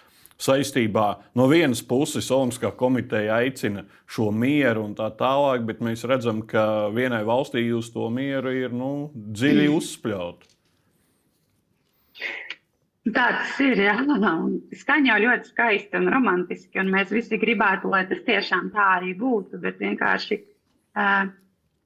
saistībā 0.42 1.08
no 1.38 1.48
vienas 1.52 1.84
puses 1.86 2.30
Olimpiskā 2.34 2.72
komiteja 2.78 3.40
aicina 3.42 3.86
šo 4.10 4.32
mieru 4.34 4.86
un 4.88 4.96
tā 4.98 5.12
tālāk, 5.18 5.66
bet 5.68 5.84
mēs 5.86 6.06
redzam, 6.10 6.42
ka 6.48 6.90
vienai 6.96 7.24
valstī 7.28 7.68
uz 7.76 7.92
to 7.94 8.10
mieru 8.14 8.54
ir 8.56 8.74
nu, 8.74 9.12
dziļi 9.14 9.68
mm. 9.68 9.76
uzspļauta. 9.78 10.50
Tā 13.02 13.28
tas 13.34 13.60
ir. 13.66 13.80
Jā. 13.82 13.96
Skaņa 14.78 15.10
jau 15.10 15.22
ļoti 15.24 15.50
skaisti 15.50 15.98
un 15.98 16.10
romantiski, 16.14 16.78
un 16.84 16.92
mēs 16.94 17.10
visi 17.10 17.40
gribētu, 17.42 17.90
lai 17.90 18.04
tas 18.10 18.22
tiešām 18.28 18.70
tā 18.76 18.88
arī 19.00 19.16
būtu. 19.18 19.58
Bet 19.64 19.82
vienkārši 19.82 20.38
uh, 20.38 21.32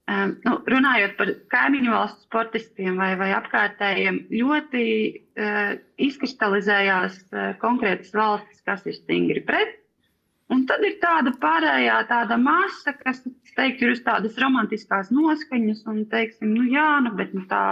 Um, 0.05 0.35
nu, 0.45 0.59
runājot 0.69 1.15
par 1.17 1.31
kaimiņu 1.49 1.89
valstu 1.89 2.27
sportistiem 2.27 2.99
vai, 3.01 3.15
vai 3.17 3.31
apkārtējiem, 3.33 4.19
ļoti 4.37 4.83
uh, 5.09 5.71
izkristalizējās 6.05 7.15
uh, 7.31 7.47
konkrētas 7.57 8.13
valstis, 8.13 8.61
kas 8.69 8.85
ir 8.85 8.93
stingri 8.99 9.41
pret. 9.47 9.79
Un 10.53 10.67
tad 10.69 10.85
ir 10.85 10.99
tāda 11.01 11.33
pārējā 11.41 11.95
tāda 12.11 12.37
masa, 12.37 12.93
kas 12.99 13.23
teiktu, 13.55 13.87
ir 13.87 13.95
uz 13.95 14.03
tādas 14.05 14.37
romantiskās 14.37 15.09
noskaņas, 15.09 15.81
un 15.89 16.03
teiksim, 16.11 16.53
nu 16.53 16.67
jā, 16.69 16.85
nu, 17.01 17.15
bet 17.17 17.33
nu, 17.33 17.41
tā, 17.49 17.63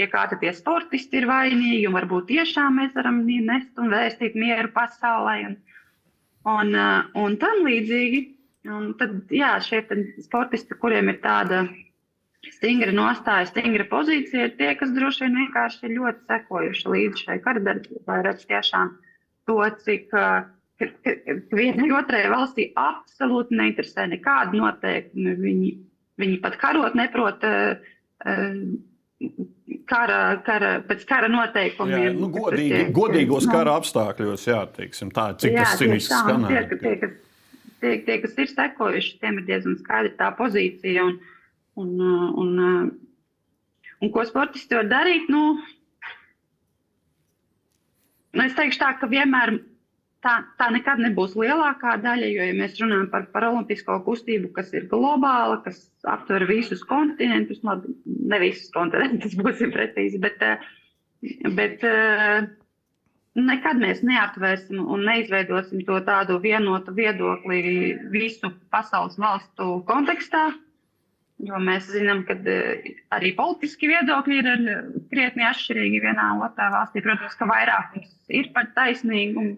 pie 0.00 0.08
kā 0.08 0.24
tie 0.32 0.54
sportisti 0.56 1.20
ir 1.20 1.28
vainīgi, 1.28 1.84
un 1.90 1.98
varbūt 1.98 2.30
tiešām 2.32 2.80
mēs 2.80 2.96
varam 2.96 3.20
nest 3.28 3.76
un 3.76 3.92
vēstīt 3.92 4.32
mieru 4.32 4.72
pasaulē. 4.72 5.42
Un, 5.50 5.58
un, 6.56 6.72
uh, 6.72 7.12
un 7.20 7.36
tam 7.36 7.66
līdzīgi 7.68 8.30
Un 8.64 8.94
tad, 8.96 9.16
jā, 9.32 9.54
šie 9.60 9.82
sportisti, 10.24 10.76
kuriem 10.80 11.10
ir 11.12 11.18
tāda 11.24 11.66
stingra 12.54 12.92
nostāja, 12.96 13.48
stingra 13.50 13.84
pozīcija, 13.90 14.48
ir 14.48 14.54
tie, 14.58 14.70
kas 14.78 14.92
droši 14.96 15.26
vien 15.26 15.36
vienkārši 15.42 15.86
ir 15.88 15.96
ļoti 15.98 16.24
sekojuši 16.30 16.92
līdz 16.94 17.24
šai 17.26 17.38
kardarbībai, 17.44 18.20
redz 18.24 18.46
tiešām 18.48 18.94
to, 19.48 19.58
cik 19.84 20.08
ka 20.12 20.24
vienai 21.54 21.90
otrai 21.94 22.24
valstī 22.32 22.70
absolūti 22.78 23.56
neinteresē 23.58 24.08
nekāda 24.10 24.56
noteikuma. 24.56 25.36
Viņi, 25.44 25.70
viņi 26.20 26.40
pat 26.44 26.58
karot 26.62 26.98
neprot. 26.98 27.44
Uh, 27.44 28.74
Kara, 29.88 30.36
kara, 30.44 30.70
pēc 30.84 31.04
kara 31.08 31.28
noteikumiem. 31.30 32.02
Jā, 32.02 32.12
nu, 32.16 32.28
godīgi, 32.32 32.70
tiek, 32.72 32.90
godīgos 32.92 33.46
kara 33.48 33.70
nu, 33.70 33.80
apstākļos, 33.80 34.44
jā, 34.48 34.58
teiksim, 34.74 35.10
tā, 35.14 35.26
cik 35.40 35.54
jā, 35.54 35.62
tas 35.64 35.80
cīniski 35.80 36.18
skanēja. 36.18 36.62
Tie, 36.68 36.78
tie, 36.82 36.92
kas 37.00 37.14
tie, 37.84 37.94
tie, 38.06 38.18
kas 38.22 38.38
ir 38.40 38.50
sekojuši, 38.50 39.18
tiem 39.20 39.40
ir 39.40 39.48
diezgan 39.50 39.76
skaidra 39.80 40.14
tā 40.18 40.30
pozīcija. 40.38 41.04
Un, 41.04 41.20
un, 41.84 41.92
un, 42.40 42.90
un 44.00 44.12
ko 44.14 44.24
sportisti 44.24 44.78
var 44.78 44.88
darīt? 44.90 45.28
Nu, 45.32 45.44
nu, 48.32 48.44
es 48.46 48.56
teikšu 48.56 48.80
tā, 48.80 48.94
ka 49.00 49.10
vienmēr 49.12 49.58
tā, 50.24 50.38
tā 50.60 50.70
nekad 50.72 51.02
nebūs 51.04 51.36
lielākā 51.38 51.98
daļa, 52.02 52.30
jo, 52.32 52.48
ja 52.48 52.56
mēs 52.56 52.78
runājam 52.80 53.08
par, 53.12 53.28
par 53.34 53.48
olimpisko 53.50 54.00
kustību, 54.06 54.52
kas 54.56 54.72
ir 54.76 54.88
globāla, 54.90 55.60
kas 55.66 55.84
aptver 56.08 56.46
visus 56.48 56.84
kontinentus, 56.88 57.60
labi, 57.66 57.92
ne 58.04 58.40
visus 58.42 58.72
kontinentus, 58.74 59.36
būsim 59.40 59.74
precīzi, 59.74 60.20
bet, 60.24 60.42
bet 61.58 61.84
Nekad 63.34 63.80
mēs 63.82 64.04
neaptvērsim 64.06 64.78
un 64.94 65.00
neizveidosim 65.08 65.80
to 65.88 65.96
tādu 66.06 66.36
vienotu 66.42 66.92
viedokli 66.94 67.96
visu 68.12 68.52
pasaules 68.70 69.18
valstu 69.18 69.80
kontekstā, 69.88 70.52
jo 71.42 71.58
mēs 71.58 71.88
zinām, 71.90 72.22
ka 72.28 72.36
eh, 72.46 72.92
arī 73.16 73.32
politiski 73.34 73.90
viedokļi 73.90 74.38
ir 74.38 74.50
krietni 75.10 75.46
atšķirīgi 75.48 76.02
vienā 76.04 76.28
un 76.36 76.44
otrā 76.46 76.70
valstī. 76.76 77.02
Protams, 77.02 77.34
ka 77.40 77.48
vairākums 77.50 78.12
ir 78.30 78.52
par 78.54 78.70
taisnīgumu, 78.76 79.56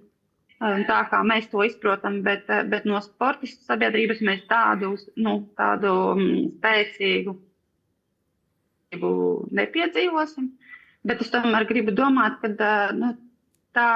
tā 0.88 1.02
kā 1.10 1.20
mēs 1.28 1.50
to 1.52 1.60
izprotam, 1.68 2.22
bet, 2.24 2.48
eh, 2.48 2.64
bet 2.64 2.88
no 2.88 3.02
sportistu 3.04 3.68
sabiedrības 3.68 4.24
mēs 4.24 4.46
tādu, 4.48 4.94
nu, 5.20 5.36
tādu 5.60 5.92
mm, 6.16 6.48
spēcīgu 6.56 7.36
nepiedzīvosim. 9.60 10.48
Bet 11.06 11.20
es 11.22 11.30
tomēr 11.30 11.68
gribu 11.68 11.92
domāt, 11.94 12.40
ka 12.40 12.48
eh, 12.56 12.96
nu, 12.96 13.12
tā, 13.76 13.90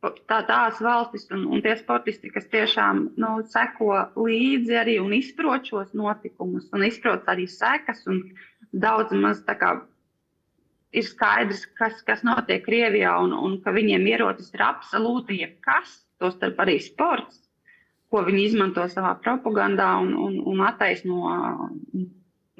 tā, 0.00 0.40
tās 0.48 0.80
valstis 0.84 1.28
un, 1.34 1.46
un 1.54 1.62
tie 1.64 1.74
sportisti, 1.80 2.32
kas 2.32 2.48
tiešām 2.52 3.06
nu, 3.20 3.32
seko 3.52 3.92
līdzi 4.16 4.78
arī 4.82 4.98
un 5.02 5.14
izprot 5.16 5.68
šos 5.70 5.94
notikumus, 5.98 6.68
un 6.76 6.86
izprot 6.86 7.28
arī 7.30 7.48
sekas, 7.50 8.04
daudz 8.72 9.14
maz 9.18 9.42
ir 10.90 11.06
skaidrs, 11.06 11.66
kas, 11.78 12.00
kas 12.06 12.24
notiek 12.26 12.64
Krievijā, 12.66 13.12
un, 13.22 13.34
un 13.34 13.58
ka 13.62 13.74
viņiem 13.74 14.08
ierocis 14.10 14.50
ir 14.54 14.64
absolūti 14.66 15.38
jebkas, 15.38 16.00
tostarp 16.20 16.58
arī 16.64 16.80
sports, 16.82 17.38
ko 18.10 18.24
viņi 18.26 18.48
izmanto 18.48 18.82
savā 18.90 19.14
propagandā 19.22 19.92
un, 20.02 20.16
un, 20.18 20.40
un 20.50 20.62
attaisno 20.66 21.36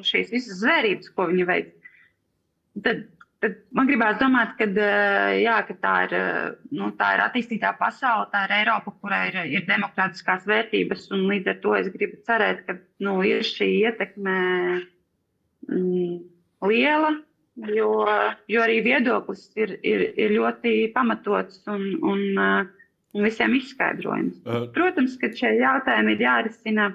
šīs 0.01 0.31
visas 0.33 0.61
zvērības, 0.63 1.11
ko 1.17 1.27
viņi 1.33 1.47
veic. 1.49 1.73
Tad 2.85 3.03
Tad 3.41 3.55
man 3.73 3.89
gribās 3.89 4.19
domāt, 4.21 4.51
ka, 4.59 4.67
eh, 4.69 5.39
jā, 5.41 5.55
ka 5.65 5.75
tā, 5.81 5.95
ir, 6.07 6.11
eh, 6.17 6.49
nu, 6.77 6.91
tā 6.99 7.15
ir 7.15 7.23
attīstītā 7.25 7.71
pasaule, 7.79 8.27
tā 8.35 8.43
ir 8.45 8.53
Eiropa, 8.59 8.93
kurai 9.01 9.23
ir, 9.31 9.39
ir 9.49 9.65
demokrātiskās 9.69 10.45
vērtības. 10.51 11.07
Līdz 11.15 11.49
ar 11.49 11.57
to 11.63 11.73
es 11.79 11.89
gribu 11.95 12.21
cerēt, 12.29 12.67
ka 12.67 12.77
nu, 13.07 13.17
ir 13.25 13.41
šī 13.49 13.71
ietekme 13.87 14.37
mm, 15.71 16.19
liela, 16.69 17.15
jo, 17.79 17.91
jo 18.53 18.67
arī 18.67 18.77
viedoklis 18.85 19.49
ir, 19.57 19.79
ir, 19.89 20.05
ir 20.21 20.37
ļoti 20.37 20.93
pamatots 20.93 21.65
un, 21.73 21.87
un, 22.13 22.27
eh, 22.45 22.91
un 23.17 23.25
visiem 23.25 23.57
izskaidrojams. 23.57 24.45
Protams, 24.77 25.17
ka 25.17 25.33
šie 25.33 25.57
jautājumi 25.63 26.19
ir 26.19 26.27
jārisina 26.29 26.93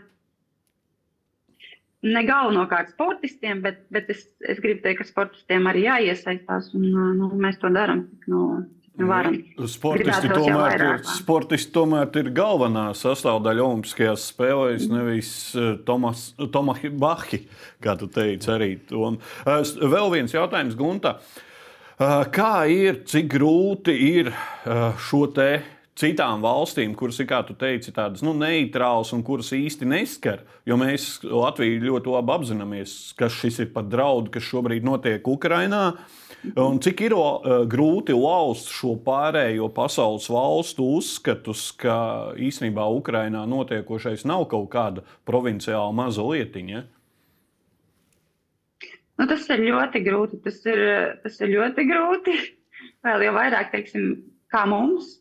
ne 2.05 2.23
galvenokārt 2.27 2.93
sportistiem, 2.93 3.63
bet, 3.65 3.83
bet 3.93 4.09
es, 4.13 4.25
es 4.45 4.61
gribu 4.63 4.83
teikt, 4.85 5.01
ka 5.01 5.09
sportistiem 5.09 5.67
arī 5.71 5.87
jāiesaistās, 5.87 6.71
un 6.77 6.87
nu, 7.19 7.29
mēs 7.41 7.59
to 7.61 7.71
darām. 7.73 8.05
Nu, 8.29 8.47
Varam. 8.95 9.33
Sportisti 9.67 10.29
tomēr, 10.31 10.79
ir, 10.79 11.01
sportisti 11.17 11.73
tomēr 11.75 12.13
ir 12.21 12.29
galvenā 12.35 12.85
sastāvdaļa 12.95 13.65
Olimpiskajās 13.65 14.29
spēlēs, 14.31 14.85
nevis 14.87 15.31
Tomas, 15.83 16.29
Bahi, 16.95 17.41
kā 17.83 17.97
tu 17.99 18.07
teici. 18.07 18.47
Arī. 18.53 18.69
Un, 18.95 19.19
vēl 19.43 20.13
viens 20.13 20.31
jautājums, 20.31 20.77
Gunta. 20.79 21.17
Kā 21.99 22.53
ir, 22.71 23.03
cik 23.07 23.27
grūti 23.35 23.95
ir 24.15 24.31
šo 25.03 25.25
te 25.35 25.49
citām 25.99 26.43
valstīm, 26.43 26.93
kuras 26.97 27.21
ir, 27.21 27.27
kā 27.29 27.39
tu 27.47 27.55
teici, 27.57 27.93
tādas 27.95 28.23
nu, 28.25 28.33
neitrālas 28.37 29.13
un 29.15 29.23
kuras 29.25 29.53
īsti 29.55 29.87
neskar. 29.87 30.43
Jo 30.67 30.77
mēs 30.79 31.23
Latviju 31.23 31.83
ļoti 31.87 32.11
labi 32.11 32.35
apzināmies, 32.35 33.15
kas 33.19 33.37
šis 33.39 33.61
ir 33.63 33.71
par 33.75 33.87
draudu, 33.87 34.33
kas 34.33 34.47
šobrīd 34.47 34.85
notiek 34.85 35.27
Ukrajinā. 35.27 35.85
Un 36.61 36.77
cik 36.83 37.05
ir 37.07 37.15
uh, 37.17 37.63
grūti 37.65 38.13
lauzt 38.13 38.69
šo 38.75 38.93
pārējo 39.05 39.71
pasaules 39.73 40.27
valstu 40.29 40.85
uzskatus, 40.99 41.71
ka 41.79 41.95
īstenībā 42.37 42.85
Ukrajinā 42.99 43.45
notiekošais 43.49 44.27
nav 44.29 44.45
kaut 44.51 44.69
kāda 44.75 45.05
provinciāla 45.25 45.95
maza 45.95 46.25
lietiņa? 46.27 46.83
Nu, 49.15 49.25
tas 49.31 49.47
ir 49.55 49.63
ļoti 49.63 50.03
grūti. 50.05 50.41
Tas 50.43 50.59
ir, 50.67 50.81
tas 51.23 51.39
ir 51.41 51.53
ļoti 51.55 51.87
grūti. 51.87 52.35
Vēl 53.05 53.25
jau 53.25 53.35
vairāk, 53.37 53.71
teiksim, 53.71 54.09
kā 54.51 54.65
mums, 54.69 55.15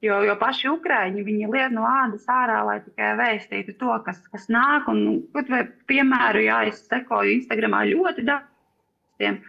Jo, 0.00 0.22
jo 0.24 0.32
paši 0.40 0.70
ukrāņi 0.72 1.22
viņi 1.26 1.48
liek 1.52 1.72
no 1.76 1.84
ādas 1.84 2.24
ārā, 2.32 2.62
lai 2.64 2.78
tikai 2.80 3.10
vēstītu 3.18 3.74
to, 3.82 3.92
kas, 4.06 4.20
kas 4.32 4.46
nāk. 4.48 4.86
Un, 4.88 5.26
vai, 5.36 5.66
piemēru, 5.90 6.44
jā, 6.46 6.62
es 6.70 6.80
sekoju 6.86 7.34
Instagramā 7.34 7.82
ļoti 7.90 8.24
daudziem. 8.30 9.42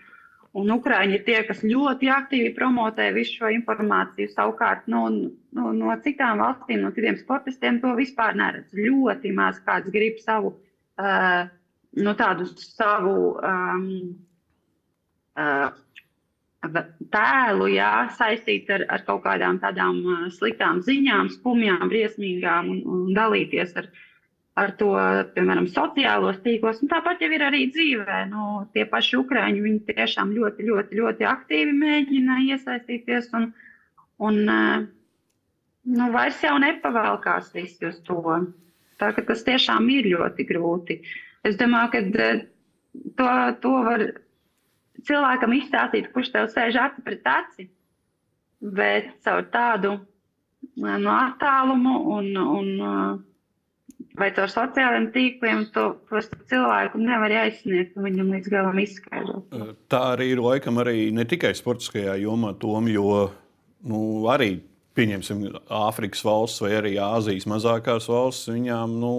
Un 0.60 0.74
Ukrāņi 0.76 1.16
ir 1.16 1.22
tie, 1.24 1.38
kas 1.48 1.62
ļoti 1.64 2.10
aktīvi 2.12 2.50
promotē 2.58 3.06
visu 3.16 3.38
šo 3.40 3.52
informāciju. 3.56 4.34
Savukārt 4.34 4.90
no, 4.92 5.06
no, 5.56 5.72
no 5.72 5.96
citām 6.04 6.44
valstīm, 6.44 6.82
no 6.84 6.92
citiem 6.98 7.16
sportistiem 7.22 7.80
to 7.80 7.94
vispār 7.96 8.36
neredz. 8.36 8.76
Ļoti 8.76 9.32
maz 9.38 9.62
kāds 9.64 9.88
grib 9.96 10.20
savu, 10.20 10.52
uh, 11.00 11.46
nu, 11.96 12.16
tādu 12.20 12.50
savu 12.60 13.16
um, 13.40 13.88
uh, 15.40 15.72
tēlu 16.62 17.68
jā, 17.74 17.92
saistīt 18.18 18.70
ar, 18.70 18.86
ar 18.94 19.02
kaut 19.08 19.24
kādām 19.26 19.58
tādām 19.64 20.04
sliktām 20.36 20.82
ziņām, 20.86 21.32
skumjām, 21.34 21.88
briesmīgām 21.90 22.70
un, 22.70 22.82
un 22.86 23.14
dalīties 23.18 23.76
ar 23.82 23.90
ar 24.60 24.74
to, 24.80 24.92
piemēram, 25.36 25.68
sociālos 25.72 26.42
tīklos. 26.44 26.82
Tāpat 26.92 27.22
jau 27.24 27.30
ir 27.32 27.44
arī 27.46 27.62
dzīvē. 27.72 28.18
Nu, 28.32 28.66
tie 28.76 28.84
paši 28.90 29.20
ukrāņi, 29.22 29.62
viņi 29.64 29.80
tiešām 29.88 30.34
ļoti, 30.36 30.66
ļoti, 30.68 30.98
ļoti 31.00 31.28
aktīvi 31.30 31.76
mēģina 31.78 32.40
iesaistīties 32.50 33.30
un, 33.40 33.48
un 34.28 34.42
nu, 34.52 36.10
vairs 36.16 36.42
jau 36.44 36.58
nepavēlkās 36.62 37.54
visi 37.56 37.88
uz 37.90 38.02
to. 38.08 38.20
Tā, 39.02 39.14
tas 39.16 39.46
tiešām 39.48 39.88
ir 39.90 40.12
ļoti 40.12 40.46
grūti. 40.52 41.00
Es 41.48 41.56
domāju, 41.58 41.94
ka 41.96 42.28
to, 43.18 43.30
to 43.64 43.72
var 43.88 44.04
cilvēkam 45.08 45.56
izstāstīt, 45.58 46.12
kurš 46.14 46.32
tev 46.34 46.50
sēž 46.54 46.80
aci 46.82 47.04
pret 47.06 47.28
aci, 47.28 47.68
bet 48.62 49.12
caur 49.26 49.46
tādu 49.54 49.98
no 50.78 51.14
attālumu 51.16 51.98
un, 52.16 52.32
un 52.38 52.72
vai 54.20 54.30
caur 54.36 54.50
sociālajiem 54.52 55.08
tīkliem, 55.16 55.64
to, 55.76 55.86
cilvēku 56.50 57.02
nevar 57.02 57.34
aizsniegt 57.44 57.96
un 57.98 58.08
viņam 58.08 58.34
līdz 58.36 58.52
galam 58.52 58.82
izskaidrot. 58.82 59.56
Tā 59.92 60.02
arī 60.16 60.32
ir 60.36 60.44
laikam 60.44 60.82
arī 60.84 61.10
ne 61.16 61.26
tikai 61.28 61.54
sportiskajā 61.58 62.18
jomā, 62.24 62.54
tom, 62.60 62.92
jo 62.92 63.32
nu, 63.88 64.02
arī. 64.32 64.58
Pieņemsim, 64.92 65.46
Āfrikas 65.72 66.20
valsts 66.28 66.60
vai 66.60 66.74
arī 66.76 66.90
Āzijas 67.00 67.46
mazākās 67.48 68.10
valsts. 68.12 68.50
Viņām 68.52 68.98
nu, 69.00 69.12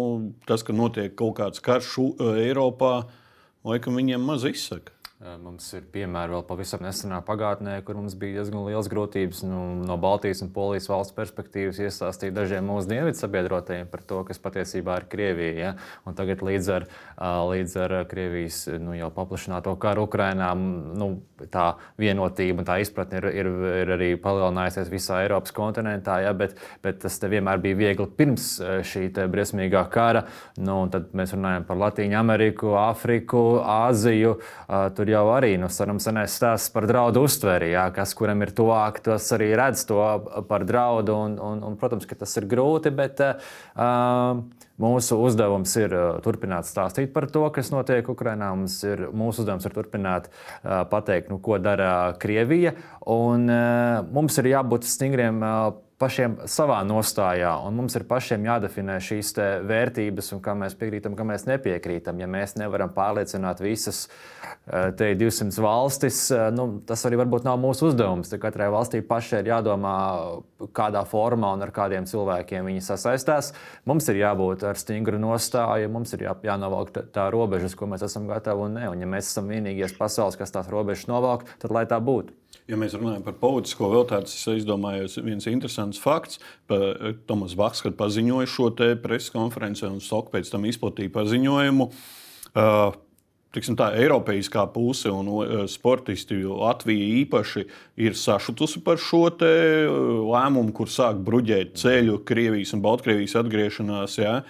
tas, 0.44 0.60
ka 0.60 0.74
notiek 0.76 1.14
kaut 1.16 1.38
kāds 1.38 1.62
karš 1.64 1.94
Eiropā, 2.20 3.06
laikam 3.64 3.96
viņiem 3.96 4.20
maz 4.28 4.44
izsaka. 4.44 4.92
Mums 5.22 5.68
ir 5.76 5.84
piemēri 5.94 6.34
vēl 6.34 6.42
pavisam 6.48 6.80
nesenā 6.82 7.20
pagātnē, 7.22 7.76
kur 7.86 7.94
mums 7.94 8.16
bija 8.18 8.40
diezgan 8.40 8.64
liels 8.66 8.88
grūtības 8.90 9.44
nu, 9.46 9.60
no 9.86 9.94
Baltijas 10.00 10.40
un 10.42 10.48
Polijas 10.50 10.88
valsts 10.90 11.14
perspektīvas 11.14 11.78
iestāstīt 11.78 12.34
dažiem 12.34 12.66
mūsu 12.66 12.90
dienvidu 12.90 13.20
sabiedrotajiem 13.20 13.86
par 13.92 14.02
to, 14.08 14.18
kas 14.26 14.42
patiesībā 14.42 14.96
ir 14.98 15.06
Krievija. 15.12 15.52
Ja? 15.60 15.70
Un 16.08 16.16
tagad 16.18 16.42
līdz 16.42 16.70
ar, 16.74 16.86
līdz 17.52 17.74
ar 17.84 17.94
Krievijas 18.10 18.64
nu, 18.82 18.96
jau 18.98 19.12
paplašināto 19.14 19.76
karu 19.84 20.08
Ukrainā 20.08 20.48
nu, 20.58 21.08
tā 21.54 21.68
vienotība 22.02 22.64
un 22.64 22.68
tā 22.72 22.80
izpratne 22.82 23.22
ir, 23.22 23.28
ir, 23.44 23.52
ir 23.84 23.94
arī 23.94 24.10
palielinājusies 24.26 24.90
visā 24.90 25.22
Eiropas 25.22 25.54
kontinentā. 25.54 26.18
Ja? 26.26 26.34
Bet, 26.34 26.58
bet 26.82 26.98
tas 27.06 27.20
vienmēr 27.22 27.62
bija 27.62 27.78
viegli 27.84 28.08
pirms 28.18 28.56
šī 28.90 29.06
briesmīgā 29.14 29.86
kara. 29.94 30.26
Nu, 30.58 30.82
tad 30.90 31.14
mēs 31.14 31.36
runājam 31.38 31.70
par 31.70 31.78
Latviju, 31.86 32.18
Ameriku, 32.18 32.74
Āfriku, 32.88 33.46
Āziju. 33.62 34.34
Tur 34.98 35.11
jau 35.12 35.22
arī 35.34 35.52
nu, 35.60 35.68
senais 35.70 36.32
stāsts 36.32 36.72
par 36.74 36.86
draudu 36.88 37.22
uztveri. 37.26 37.72
Jā, 37.74 37.86
kas 37.94 38.14
kuram 38.18 38.42
ir 38.44 38.52
tuvāk, 38.56 39.02
tas 39.04 39.28
arī 39.36 39.52
redz 39.58 39.84
to 39.88 40.00
par 40.48 40.66
draudu. 40.68 41.14
Un, 41.28 41.36
un, 41.38 41.62
un, 41.68 41.76
protams, 41.80 42.08
ka 42.08 42.18
tas 42.18 42.34
ir 42.40 42.48
grūti, 42.50 42.92
bet 42.96 43.22
uh, 43.24 44.40
mūsu 44.82 45.20
uzdevums 45.22 45.76
ir 45.80 45.94
turpināt 46.24 46.68
stāstīt 46.70 47.12
par 47.14 47.28
to, 47.30 47.44
kas 47.54 47.70
notiek 47.74 48.08
Ukrajinā. 48.08 48.50
Ir, 48.88 49.06
mūsu 49.14 49.44
uzdevums 49.44 49.68
ir 49.68 49.76
turpināt 49.76 50.28
uh, 50.32 50.82
pateikt, 50.90 51.30
nu, 51.32 51.38
ko 51.42 51.60
dara 51.62 52.16
Krievija. 52.22 52.74
Un, 53.12 53.46
uh, 53.46 54.02
mums 54.12 54.40
ir 54.42 54.52
jābūt 54.56 54.88
stingriem. 54.88 55.42
Uh, 55.42 55.91
pašiem 56.02 56.34
savā 56.50 56.80
nostājā, 56.86 57.52
un 57.66 57.76
mums 57.78 57.94
ir 57.98 58.04
pašiem 58.08 58.46
jādefinē 58.48 58.98
šīs 59.02 59.32
vērtības, 59.68 60.32
un 60.34 60.42
kā 60.42 60.54
mēs 60.58 60.74
piekrītam, 60.78 61.14
kā 61.18 61.26
mēs 61.26 61.46
nepiekrītam. 61.46 62.18
Ja 62.22 62.28
mēs 62.30 62.56
nevaram 62.58 62.90
pārliecināt 62.94 63.62
visas 63.62 64.04
eh, 64.08 64.90
te 64.98 65.12
200 65.18 65.62
valstis, 65.62 66.24
eh, 66.34 66.48
nu, 66.54 66.66
tas 66.88 67.06
arī 67.08 67.20
varbūt 67.22 67.46
nav 67.46 67.60
mūsu 67.62 67.90
uzdevums. 67.92 68.32
Te 68.32 68.40
katrai 68.42 68.70
valstī 68.74 69.02
pašai 69.06 69.44
ir 69.44 69.52
jādomā, 69.52 69.94
kādā 70.74 71.04
formā 71.08 71.54
un 71.56 71.64
ar 71.66 71.74
kādiem 71.74 72.08
cilvēkiem 72.10 72.68
viņi 72.70 72.84
sasaistās. 72.88 73.52
Mums 73.88 74.10
ir 74.10 74.22
jābūt 74.24 74.66
ar 74.68 74.80
stingru 74.80 75.22
nostāju, 75.22 75.90
mums 75.92 76.14
ir 76.16 76.26
jā, 76.26 76.36
jānovelk 76.50 76.94
tā 77.14 77.30
robežas, 77.34 77.78
ko 77.78 77.90
mēs 77.90 78.06
esam 78.08 78.26
gatavi 78.30 78.68
un 78.68 78.78
ne. 78.80 78.86
Un 78.92 79.06
ja 79.06 79.10
mēs 79.10 79.30
esam 79.30 79.50
vienīgie 79.52 79.90
pasaules, 79.98 80.38
kas 80.40 80.54
tās 80.54 80.70
robežas 80.72 81.08
novelk, 81.10 81.46
tad 81.62 81.74
lai 81.74 81.86
tā 81.86 82.02
būtu. 82.02 82.41
Ja 82.70 82.78
mēs 82.78 82.94
runājam 82.94 83.24
par 83.26 83.34
politisko 83.40 83.88
veltību, 83.90 84.28
es 84.30 84.62
izdomājos 84.62 85.16
viens 85.24 85.48
interesants 85.50 85.98
fakts. 86.00 86.38
Eh, 86.70 87.14
Tomas 87.26 87.56
Baks, 87.58 87.82
kad 87.82 87.96
paziņoja 87.98 88.50
šo 88.50 88.70
preses 89.02 89.32
konferenci 89.34 89.88
un 89.88 90.00
Soka 90.00 90.36
pēc 90.36 90.52
tam 90.52 90.68
izplatīja 90.70 91.10
paziņojumu. 91.12 91.88
Uh, 92.52 92.92
tiksim, 93.56 93.78
tā 93.80 93.86
Eiropeiskā 93.96 94.66
puse 94.74 95.08
un 95.08 95.30
uh, 95.32 95.62
sportisti, 95.70 96.42
Latvija 96.44 97.06
īpaši 97.22 97.64
ir 98.04 98.16
sašutusi 98.18 98.82
par 98.84 99.00
šo 99.00 99.24
lēmumu, 99.32 100.74
kur 100.76 100.92
sāk 100.92 101.22
bruģēt 101.24 101.74
ceļu 101.80 102.20
Krievijas 102.28 102.74
un 102.76 102.84
Baltkrievijas 102.84 103.38
atgriešanās. 103.40 104.18
Ja? 104.20 104.42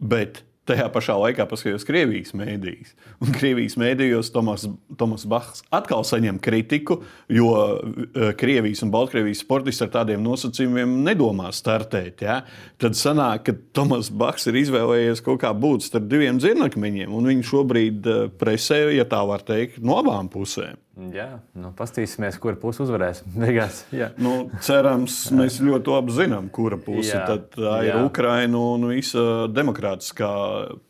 Bet 0.00 0.40
Tajā 0.64 0.86
pašā 0.88 1.14
laikā 1.20 1.44
paskatījos 1.48 1.84
Krievijas 1.84 2.32
mēdījos. 2.36 2.94
Un 3.20 3.34
Krievijas 3.36 3.74
mēdījos 3.80 4.30
Tomas, 4.32 4.64
Tomas 4.96 5.26
Bachs 5.28 5.60
atkal 5.74 6.06
saņem 6.08 6.38
kritiku, 6.44 7.02
jo 7.28 7.50
uh, 7.52 8.30
Krievijas 8.40 8.80
un 8.86 8.92
Baltkrievijas 8.94 9.42
sportisti 9.44 9.84
ar 9.84 9.92
tādiem 9.98 10.24
nosacījumiem 10.24 10.96
nedomā 11.04 11.50
startēt. 11.52 12.24
Ja? 12.24 12.38
Tad 12.80 12.96
sanāk, 12.96 13.44
ka 13.48 13.56
Tomas 13.76 14.08
Bachs 14.08 14.48
ir 14.48 14.56
izvēlējies 14.62 15.20
kaut 15.26 15.42
kā 15.44 15.52
būt 15.52 15.84
starp 15.90 16.08
diviem 16.08 16.40
dzirnakmeņiem, 16.40 17.12
un 17.12 17.28
viņš 17.32 17.52
šobrīd 17.52 18.08
uh, 18.08 18.24
presē, 18.40 18.86
ja 18.96 19.04
tā 19.08 19.20
var 19.28 19.44
teikt, 19.44 19.82
no 19.84 20.00
abām 20.00 20.32
pusēm. 20.32 20.80
Jā, 20.94 21.40
nu, 21.58 21.72
paskatīsimies, 21.74 22.36
kura 22.38 22.58
puse 22.60 22.84
uzvarēs. 22.84 23.24
Beigās, 23.40 23.82
nu, 24.22 24.34
cerams, 24.62 25.24
mēs 25.34 25.58
ļoti 25.64 25.90
labi 25.90 26.14
zinām, 26.14 26.50
kura 26.54 26.78
puse 26.78 27.16
jā, 27.16 27.24
tā 27.56 27.72
ir 27.82 27.90
jā. 27.90 28.04
Ukraina 28.06 28.60
un 28.76 28.86
visa 28.92 29.48
demokrātiskā 29.50 30.30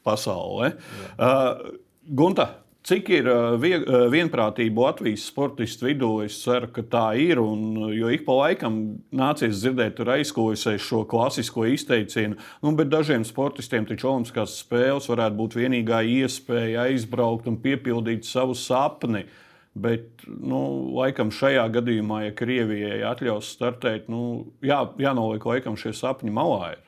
pasaule. 0.05 0.75
Uh, 1.17 1.81
Gunta, 2.05 2.51
Cik 2.85 3.07
ir 3.17 3.29
vieg, 3.63 3.87
vienprātība 4.13 4.91
Latvijas 4.91 5.23
sportistu 5.31 5.87
vidū? 5.87 6.11
Es 6.21 6.35
ceru, 6.43 6.69
ka 6.69 6.83
tā 6.85 7.05
ir. 7.17 7.39
Un, 7.41 7.79
jo 7.97 8.11
ik 8.13 8.27
pa 8.27 8.35
laikam 8.43 8.77
nācies 9.09 9.63
dzirdēt, 9.63 9.95
tur 9.97 10.11
aizklausēs 10.13 10.85
šo 10.85 11.01
klasisko 11.09 11.65
izteicienu, 11.73 12.37
nu, 12.37 12.75
bet 12.77 12.91
dažiem 12.93 13.25
sportistiem 13.25 13.89
taču 13.89 14.11
Olimpiskās 14.11 14.59
spēles 14.61 15.09
varētu 15.09 15.39
būt 15.39 15.57
vienīgā 15.63 16.03
iespēja 16.19 16.85
aizbraukt 16.91 17.49
un 17.49 17.57
piepildīt 17.65 18.29
savu 18.29 18.53
sapni. 18.53 19.25
Uh, 19.25 19.41
Bet, 19.75 20.23
nu, 20.31 20.59
laikam, 20.95 21.33
šajā 21.35 21.65
gadījumā, 21.75 22.21
ja 22.29 22.35
Krievijai 22.39 23.01
atļaus 23.09 23.49
startēt, 23.57 24.07
nu, 24.13 24.21
jā, 24.63 24.79
jānoliek, 25.03 25.43
laikam, 25.51 25.75
šie 25.75 25.91
sapņi 25.99 26.31
malā. 26.35 26.77
Ir. 26.77 26.85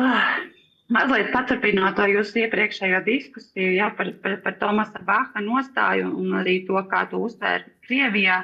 Ah, 0.00 0.40
mazliet 0.88 1.28
paturpinot 1.34 1.98
to 1.98 2.08
jūsu 2.08 2.46
iepriekšējo 2.46 3.02
diskusiju 3.04 3.74
jā, 3.76 3.90
par, 3.98 4.14
par, 4.24 4.38
par 4.46 4.56
Tomasa 4.62 5.04
Baha 5.04 5.44
nostāju 5.44 6.08
un 6.16 6.32
arī 6.40 6.62
to, 6.64 6.80
kā 6.88 7.04
to 7.12 7.20
uztvēra 7.28 7.68
Krievijā. 7.84 8.40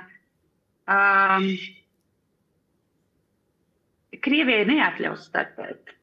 Um, 0.89 1.49
Krievijai 4.25 4.69
neatļaus 4.69 5.25
startēt. 5.31 5.98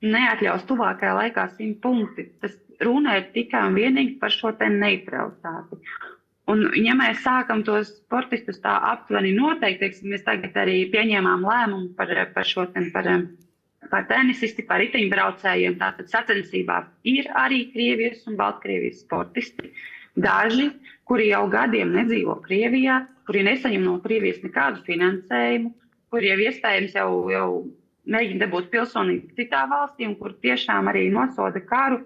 Neatļaus 0.00 0.64
tuvākajā 0.68 1.12
laikā 1.16 1.46
simt 1.56 1.80
punkti. 1.84 2.30
Tas 2.40 2.54
runa 2.84 3.18
ir 3.20 3.26
tikai 3.34 3.66
un 3.68 3.76
vienīgi 3.76 4.16
par 4.20 4.32
šo 4.32 4.54
neutralitāti. 4.56 5.80
Un, 6.50 6.64
ja 6.82 6.96
mēs 6.98 7.20
sākam 7.22 7.60
tos 7.66 7.92
sportistus 8.00 8.58
tā 8.64 8.72
aptuveni 8.90 9.34
noteikt, 9.36 9.82
teiksim, 9.84 10.10
mēs 10.14 10.24
tagad 10.26 10.56
arī 10.58 10.80
pieņēmām 10.90 11.44
lēmumu 11.46 11.92
par, 11.98 12.10
par 12.34 12.48
šo 12.48 12.64
ten, 12.74 12.88
par, 12.94 13.06
par 13.92 14.08
tenisisti, 14.10 14.64
par 14.66 14.80
riteņbraucējiem. 14.82 15.76
Tātad 15.82 16.10
sacensībā 16.10 16.80
ir 17.12 17.28
arī 17.38 17.66
Krievijas 17.74 18.24
un 18.26 18.40
Baltkrievijas 18.40 19.04
sportisti. 19.04 19.70
Daži, 20.18 20.70
kuri 21.06 21.28
jau 21.30 21.44
gadiem 21.52 21.92
nedzīvo 21.94 22.40
Krievijā, 22.48 23.04
kuri 23.28 23.44
nesaņem 23.46 23.84
no 23.86 24.00
Krievijas 24.02 24.40
nekādu 24.42 24.82
finansējumu, 24.88 25.70
kuri 26.10 26.32
jau 26.32 26.40
iespējams 26.48 26.96
jau, 26.98 27.10
jau 27.30 27.46
mēģina 28.10 28.44
dabūt 28.46 28.70
pilsonību 28.72 29.36
citā 29.38 29.64
valstī 29.70 30.08
un 30.08 30.16
kur 30.20 30.34
tiešām 30.44 30.90
arī 30.92 31.08
nosoda 31.14 31.62
karu 31.64 32.02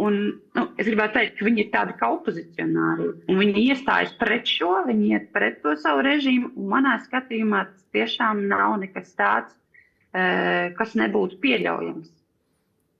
Un, 0.00 0.14
nu, 0.56 0.62
es 0.80 0.86
gribētu 0.88 1.18
teikt, 1.18 1.34
ka 1.36 1.44
viņi 1.44 1.60
ir 1.66 1.72
tādi 1.72 1.94
kā 1.98 2.08
opozicionāri. 2.14 3.10
Viņi 3.28 3.64
iestājas 3.68 4.14
pret 4.20 4.48
šo, 4.48 4.70
viņi 4.86 5.10
iet 5.12 5.26
pret 5.34 5.58
to 5.64 5.74
savu 5.76 6.04
režīmu. 6.06 6.48
Manā 6.72 6.96
skatījumā 7.04 7.66
tas 7.68 7.82
tiešām 7.92 8.46
nav 8.48 8.78
nekas 8.80 9.12
tāds, 9.18 9.52
uh, 10.16 10.72
kas 10.78 10.96
nebūtu 10.96 11.36
pieļaujams. 11.44 12.08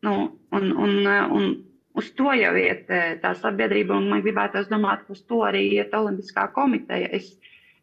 Nu, 0.04 0.16
un, 0.52 0.68
un, 0.84 0.98
un 1.38 1.48
uz 1.96 2.10
to 2.18 2.34
jau 2.36 2.52
iet 2.60 2.90
tā 3.22 3.32
sabiedrība, 3.40 3.96
un 3.96 4.10
man 4.12 4.24
gribētu 4.24 4.66
domāt, 4.68 5.06
ka 5.06 5.16
uz 5.16 5.24
to 5.24 5.40
arī 5.48 5.64
iet 5.78 5.96
Olimpiskā 5.96 6.50
komiteja. 6.52 7.08
Es, 7.16 7.32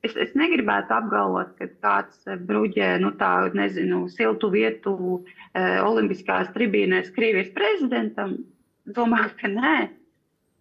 es, 0.05 0.15
es 0.15 0.35
negribētu 0.37 0.95
apgalvot, 0.95 1.55
ka 1.59 1.69
kāds 1.83 2.25
bruģē 2.49 2.95
nu, 3.03 3.13
tādu, 3.19 3.57
nezinu, 3.59 4.05
siltu 4.13 4.51
vietu 4.53 4.95
Olimpiskās 5.55 6.51
tribīnēs 6.55 7.11
Krievijas 7.15 7.51
prezidentam. 7.55 8.37
Domāju, 8.89 9.33
ka 9.41 9.51
nē. 9.53 9.77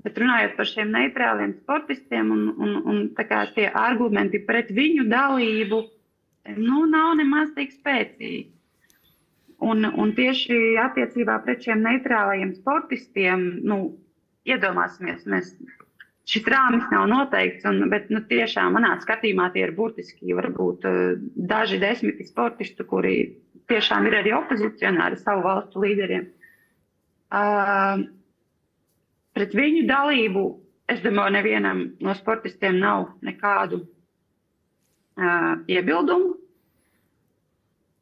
Bet 0.05 0.19
runājot 0.21 0.55
par 0.57 0.69
šiem 0.69 0.93
neitrāliem 0.95 1.57
sportistiem, 1.59 2.29
un, 2.31 2.43
un, 2.63 2.75
un 2.87 3.01
tie 3.55 3.67
argumenti 3.75 4.39
pret 4.47 4.71
viņu 4.71 5.09
dalību 5.11 5.81
nu, 6.57 6.85
nav 6.87 7.17
nemaz 7.19 7.51
tik 7.57 7.75
spēcīgi. 7.75 8.47
Un, 9.69 9.83
un 9.91 10.13
tieši 10.15 10.79
attiecībā 10.79 11.41
pret 11.43 11.65
šiem 11.67 11.83
neitrālajiem 11.83 12.53
sportistiem, 12.61 13.43
nu, 13.67 13.79
iedomāsimies, 14.47 15.25
mēs, 15.27 15.51
šis 16.29 16.49
rāmis 16.53 16.87
nav 16.93 17.07
noteikts, 17.09 17.65
un, 17.69 17.87
bet 17.93 18.11
nu, 18.13 18.21
tiešām 18.29 18.75
manā 18.77 18.95
skatījumā 19.03 19.49
tie 19.55 19.65
ir 19.65 19.75
burtiski 19.77 20.37
varbūt 20.37 20.85
daži 21.49 21.81
desmiti 21.81 22.27
sportisti, 22.29 22.85
kuri 22.85 23.15
tiešām 23.69 24.09
ir 24.09 24.19
arī 24.21 24.35
opozicionāri 24.37 25.21
savu 25.21 25.45
valstu 25.47 25.85
līderiem. 25.85 26.27
Uh, 27.29 28.05
pret 29.37 29.55
viņu 29.57 29.85
dalību, 29.89 30.45
es 30.93 31.01
domāju, 31.05 31.37
nevienam 31.37 31.83
no 32.05 32.15
sportistiem 32.17 32.79
nav 32.81 33.11
nekādu 33.25 33.83
uh, 33.85 35.55
iebildumu. 35.69 36.37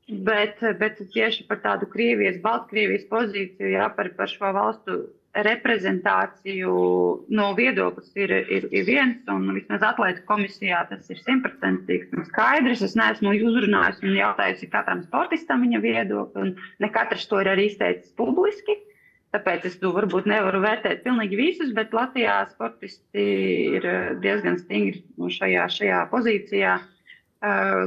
Bet, 0.06 0.60
bet 0.78 1.00
tieši 1.10 1.48
par 1.48 1.58
tādu 1.64 1.88
Krievijas, 1.90 2.36
Baltkrievijas 2.38 3.08
pozīciju, 3.10 3.72
jā, 3.72 3.88
par, 3.96 4.12
par 4.14 4.30
šo 4.30 4.52
valstu 4.54 4.98
reprezentāciju 5.44 6.72
no 7.36 7.46
viedoklis 7.58 8.08
ir, 8.16 8.32
ir, 8.52 8.66
ir 8.72 8.86
viens, 8.88 9.18
un 9.32 9.50
vismaz 9.56 9.84
atlētu 9.84 10.24
komisijā 10.28 10.84
tas 10.90 11.10
ir 11.12 11.20
simtprocentīgi 11.24 12.24
skaidrs. 12.30 12.84
Es 12.86 12.96
neesmu 12.98 13.34
uzrunājis 13.50 14.02
un 14.04 14.16
jautājis 14.16 14.66
katram 14.72 15.04
sportistam 15.04 15.64
viņa 15.66 15.82
viedokli, 15.84 16.48
un 16.48 16.82
ne 16.82 16.92
katrs 16.92 17.28
to 17.30 17.42
ir 17.42 17.52
arī 17.52 17.70
izteicis 17.70 18.14
publiski. 18.18 18.78
Tāpēc 19.34 19.66
es 19.68 19.76
to 19.82 19.90
varbūt 19.92 20.28
nevaru 20.30 20.62
vērtēt 20.62 21.02
pilnīgi 21.04 21.36
visus, 21.36 21.72
bet 21.76 21.92
Latvijā 21.92 22.38
sportisti 22.54 23.24
ir 23.76 23.88
diezgan 24.22 24.56
stingri 24.62 25.02
šajā, 25.36 25.66
šajā 25.76 26.04
pozīcijā. 26.12 26.76
Uh, 26.78 26.95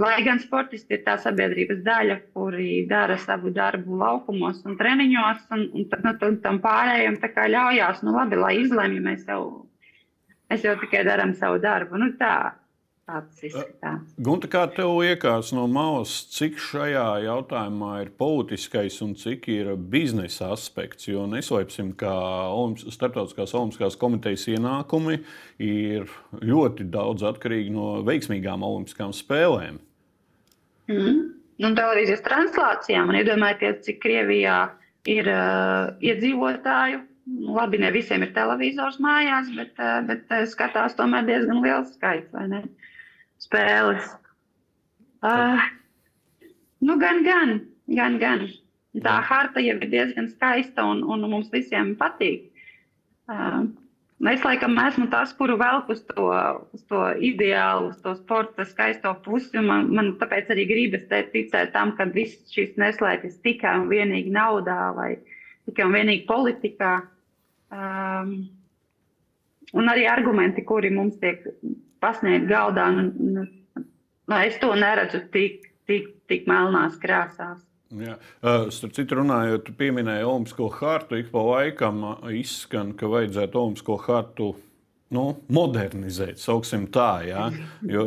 lai 0.02 0.22
gan 0.26 0.39
sportisti 0.41 0.98
ir 0.98 1.04
tā 1.06 1.15
sabiedrības 1.22 1.82
daļa, 1.86 2.17
kuri 2.36 2.86
dara 2.89 3.17
savu 3.22 3.52
darbu 3.56 3.98
laukumos 4.00 4.62
un 4.65 4.78
treniņos, 4.80 5.45
un, 5.56 5.65
un, 5.74 5.88
un, 5.98 6.17
un 6.30 6.38
tam 6.43 6.60
pārējiem 6.63 7.17
ļaujās, 7.56 8.04
nu 8.06 8.15
labi, 8.15 8.39
lai 8.39 8.54
izlemj, 8.62 9.00
mēs 9.06 9.26
jau, 9.28 9.41
mēs 10.52 10.65
jau 10.67 10.76
tikai 10.84 11.04
darām 11.08 11.34
savu 11.38 11.62
darbu. 11.63 11.98
Nu, 12.02 12.12
tā, 12.19 12.34
Gunta, 14.22 14.50
kā 14.52 14.63
tev 14.76 14.93
liekas 15.00 15.52
no 15.56 15.65
malas, 15.72 16.12
cik 16.36 16.60
šajā 16.62 17.06
jautājumā 17.26 17.93
ir 18.04 18.12
politiskais 18.19 19.00
un 19.06 19.15
cik 19.19 19.50
ir 19.54 19.74
biznesa 19.91 20.52
aspekts? 20.56 21.10
Jo 21.10 21.26
neslēpsim, 21.30 21.95
ka 22.00 22.13
Startautiskās 22.86 23.56
Olimpiskās 23.58 23.98
komitejas 24.00 24.48
ienākumi 24.54 25.19
ir 25.63 26.08
ļoti 26.39 26.88
daudz 26.93 27.26
atkarīgi 27.32 27.74
no 27.76 28.00
veiksmīgām 28.08 28.65
Olimpiskām 28.65 29.15
spēlēm. 29.15 29.82
Mm. 30.89 31.19
Un 31.60 31.76
televīzijas 31.76 32.22
translācijām, 32.24 33.10
un 33.12 33.19
iedomājieties, 33.19 33.82
cik 33.88 34.00
Krievijā 34.06 34.60
ir 35.10 35.28
uh, 35.28 35.91
iedzīvotāju. 36.04 37.02
Nu, 37.30 37.54
labi, 37.54 37.78
ne 37.82 37.91
visiem 37.93 38.24
ir 38.26 38.32
televizors 38.34 38.98
mājās, 39.04 39.52
bet, 39.58 39.74
uh, 39.78 40.00
bet 40.08 40.32
uh, 40.34 40.45
skatās 40.50 40.95
tomēr 40.98 41.28
diezgan 41.28 41.60
liels 41.65 41.91
skaits, 41.98 42.32
spēles. 43.41 44.08
Uh, 45.25 45.60
nu, 46.86 46.95
gan, 47.02 47.23
gan, 47.28 47.60
gan, 47.91 48.17
gan. 48.21 48.47
Tā 49.04 49.19
harta 49.25 49.62
jau 49.62 49.75
ir 49.78 49.91
diezgan 49.91 50.30
skaista 50.32 50.86
un, 50.88 51.04
un 51.06 51.28
mums 51.30 51.52
visiem 51.54 51.93
patīk. 51.99 52.49
Uh, 53.30 53.67
Es 54.19 54.41
laikam 54.43 54.75
esmu 54.75 55.06
tas, 55.08 55.32
kuru 55.32 55.56
velku 55.56 55.93
uz 55.95 56.02
to, 56.04 56.23
uz 56.75 56.82
to 56.91 56.99
ideālu, 57.23 57.93
uz 57.93 58.02
to 58.04 58.12
sporta 58.17 58.65
skaisto 58.67 59.13
pusi. 59.23 59.62
Man, 59.63 59.88
man 59.95 60.10
tāpēc 60.19 60.52
arī 60.52 60.65
gribas 60.67 61.06
ticēt 61.08 61.71
tam, 61.71 61.93
ka 61.95 62.04
viss 62.12 62.52
šis 62.52 62.75
neslēpjas 62.75 63.38
tikai 63.45 63.78
un 63.80 63.88
vienīgi 63.88 64.34
naudā 64.36 64.91
vai 64.97 65.13
tikai 65.69 65.88
un 65.88 65.95
vienīgi 65.95 66.25
politikā. 66.28 66.97
Um, 67.71 68.34
un 69.71 69.88
arī 69.88 70.04
argumenti, 70.12 70.67
kuri 70.67 70.91
mums 70.91 71.15
tiek 71.23 71.45
pasniegt 72.04 72.52
galdā. 72.52 72.89
Nu, 74.30 74.36
nu, 74.36 74.44
es 74.46 74.60
to 74.62 74.70
neredzu 74.78 75.24
tik, 75.34 75.72
tik, 75.89 76.13
tik 76.30 76.48
melnās 76.50 77.00
krāsās. 77.02 77.65
Jā. 77.89 78.20
Starp 78.70 78.94
citu, 78.94 79.18
runājot, 79.18 79.63
tu 79.65 79.74
pieminēji 79.74 80.28
Olimpisko 80.30 80.68
hartu. 80.76 81.18
Ik 81.18 81.32
pa 81.34 81.42
laikam 81.42 82.04
izskan, 82.38 82.94
ka 82.98 83.10
vajadzētu 83.10 83.58
Olimpisko 83.58 83.98
hartu 84.06 84.52
nu, 85.18 85.24
modernizēt, 85.50 86.38
sauksim 86.38 86.86
tā, 86.94 87.10
jā, 87.26 87.48
jo 87.89 88.04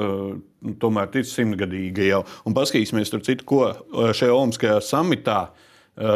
nu, 0.62 0.74
tomēr 0.78 1.10
ir 1.18 1.26
simtgadīga 1.26 2.06
jau. 2.06 2.20
Un 2.46 2.54
paskatīsimies, 2.54 3.10
citu, 3.26 3.48
ko 3.48 3.64
šajā 4.14 4.30
Olimpiskajā 4.30 4.78
samitā 4.86 5.40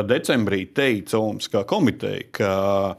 decembrī 0.07 0.69
teica 0.71 1.19
Olimpiskā 1.19 1.66
komiteja. 1.66 2.95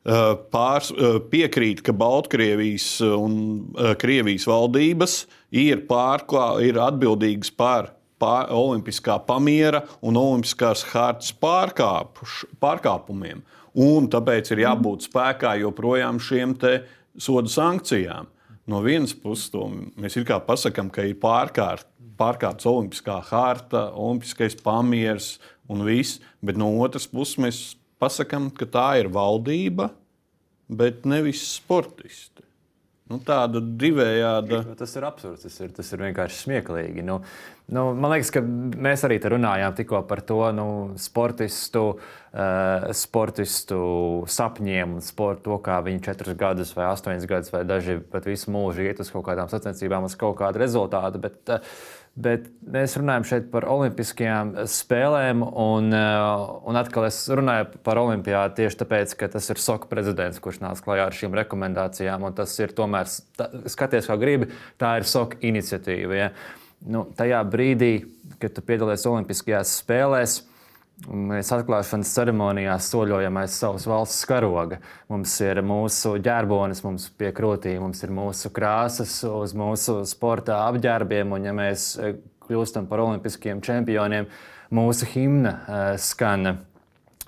Eh, 0.00 0.32
pārs, 0.48 0.88
eh, 0.96 1.18
piekrīt, 1.28 1.82
ka 1.84 1.92
Baltkrievijas 1.92 3.02
un 3.04 3.34
eh, 3.76 3.92
Krievijas 4.00 4.46
valdības 4.48 5.26
ir, 5.52 5.84
pārklā, 5.84 6.56
ir 6.64 6.80
atbildīgas 6.80 7.52
par 7.52 7.92
pār, 8.16 8.48
olimpiskā 8.48 9.18
pamiera 9.26 9.82
un 10.00 10.16
olimpiskās 10.16 10.86
hartas 10.94 11.34
pārkāpumiem. 11.36 13.44
Un 13.76 14.08
tāpēc 14.08 14.48
ir 14.54 14.64
jābūt 14.64 15.04
spēkā 15.04 15.60
joprojām 15.60 16.16
šiem 16.16 16.56
sodu 17.20 17.52
sankcijām. 17.52 18.24
No 18.66 18.80
vienas 18.80 19.12
puses, 19.12 19.52
mēs 20.00 20.16
pasakām, 20.46 20.90
ka 20.90 21.04
ir 21.04 21.20
pārkārt, 21.20 21.84
pārkāpts 22.16 22.64
olimpiskā 22.64 23.20
harta, 23.28 23.92
olimpiskais 23.92 24.56
pamieris 24.64 25.38
un 25.68 25.84
viss, 25.84 26.20
bet 26.42 26.56
no 26.56 26.72
otras 26.80 27.06
puses 27.06 27.36
mēs 27.36 27.76
pasakām, 28.00 28.50
ka 28.56 28.68
tā 28.68 28.86
ir 29.02 29.10
valdība, 29.12 29.90
bet 30.70 31.06
nevis 31.08 31.44
sportisti. 31.56 32.46
Nu, 33.10 33.18
tāda 33.26 33.58
divējāda. 33.58 34.60
Nu, 34.68 34.74
tas 34.78 34.92
ir 34.94 35.04
absurds, 35.08 35.42
tas 35.42 35.56
ir, 35.58 35.72
tas 35.74 35.88
ir 35.90 36.02
vienkārši 36.04 36.36
smieklīgi. 36.44 37.02
Nu, 37.02 37.16
nu, 37.74 37.88
man 37.98 38.12
liekas, 38.12 38.30
ka 38.36 38.42
mēs 38.44 39.02
arī 39.08 39.16
runājām 39.32 39.74
tikko 39.80 40.04
par 40.06 40.22
to 40.28 40.38
nu, 40.54 40.66
sportistu, 41.02 41.82
uh, 41.96 42.86
sportistu 42.94 43.80
sapņiem 44.30 44.94
un 45.00 45.02
sportu, 45.02 45.48
to, 45.48 45.58
kā 45.66 45.80
viņi 45.88 46.04
četrus 46.06 46.38
gadus 46.38 46.70
vai 46.78 46.86
astoņus 46.92 47.26
gadus 47.32 47.50
vai 47.50 47.64
daži 47.66 47.98
pat 48.12 48.30
visu 48.30 48.54
mūžu 48.54 48.86
iet 48.86 49.02
uz 49.02 49.10
kaut 49.10 49.26
kādām 49.26 49.50
sacensībām, 49.50 50.06
uz 50.06 50.14
kaut 50.20 50.38
kādu 50.38 50.62
rezultātu. 50.62 51.24
Bet, 51.26 51.42
uh, 51.50 51.82
Bet 52.20 52.48
mēs 52.68 52.96
runājam 53.00 53.24
šeit 53.28 53.46
par 53.52 53.64
olimpiskajām 53.70 54.52
spēlēm, 54.68 55.44
un, 55.46 55.92
eh, 55.94 56.42
un 56.68 56.76
atkal 56.76 57.06
es 57.06 57.22
runāju 57.28 57.78
par 57.86 58.00
olimpiādu 58.02 58.58
tieši 58.58 58.80
tāpēc, 58.82 59.14
ka 59.16 59.28
tas 59.28 59.48
ir 59.48 59.60
SOK 59.62 59.86
prezidents, 59.88 60.40
kurš 60.42 60.60
nāca 60.60 60.84
klajā 60.84 61.06
ar 61.06 61.16
šīm 61.16 61.36
rekomendācijām. 61.38 62.26
Tas 62.34 62.58
ir 62.60 62.74
tomēr, 62.76 63.08
tā, 63.38 63.48
skaties, 63.72 64.10
kā 64.10 64.18
gribi, 64.20 64.50
tā 64.78 64.98
ir 64.98 65.08
SOK 65.08 65.38
iniciatīva. 65.40 66.18
Ja? 66.18 66.30
Nu, 66.84 67.06
tajā 67.16 67.40
brīdī, 67.48 68.10
kad 68.40 68.54
tu 68.56 68.64
piedalies 68.64 69.06
Olimpiskajās 69.06 69.72
spēlēs, 69.80 70.42
Mēs 71.08 71.48
atklāšanas 71.54 72.10
ceremonijā 72.12 72.74
soļojam 72.84 73.38
aiz 73.40 73.54
savas 73.56 73.86
valsts 73.88 74.26
karoga. 74.28 74.76
Mums 75.08 75.32
ir 75.40 75.62
mūsu 75.64 76.18
ģērbonis, 76.20 76.82
mums 76.84 77.06
pie 77.16 77.30
krūtīm, 77.36 77.78
mums 77.80 78.02
ir 78.04 78.12
mūsu 78.12 78.50
krāsas 78.52 79.14
uz 79.24 79.54
mūsu 79.56 80.02
sporta 80.08 80.58
apģērbiem. 80.66 81.32
Un, 81.32 81.46
ja 81.48 81.54
mēs 81.56 81.94
e, 81.96 82.12
kļūstam 82.44 82.88
par 82.90 83.00
olimpiskiem 83.06 83.62
čempioniem, 83.64 84.28
mūsu 84.76 85.08
himna 85.14 85.54
uh, 85.56 85.78
skan 86.00 86.58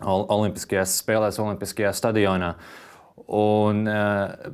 Olimpiskajās 0.02 0.98
spēlēs, 0.98 1.38
Olimpiskajā 1.40 1.94
stadionā. 1.96 2.52
Un, 3.38 3.86
uh, 3.86 4.52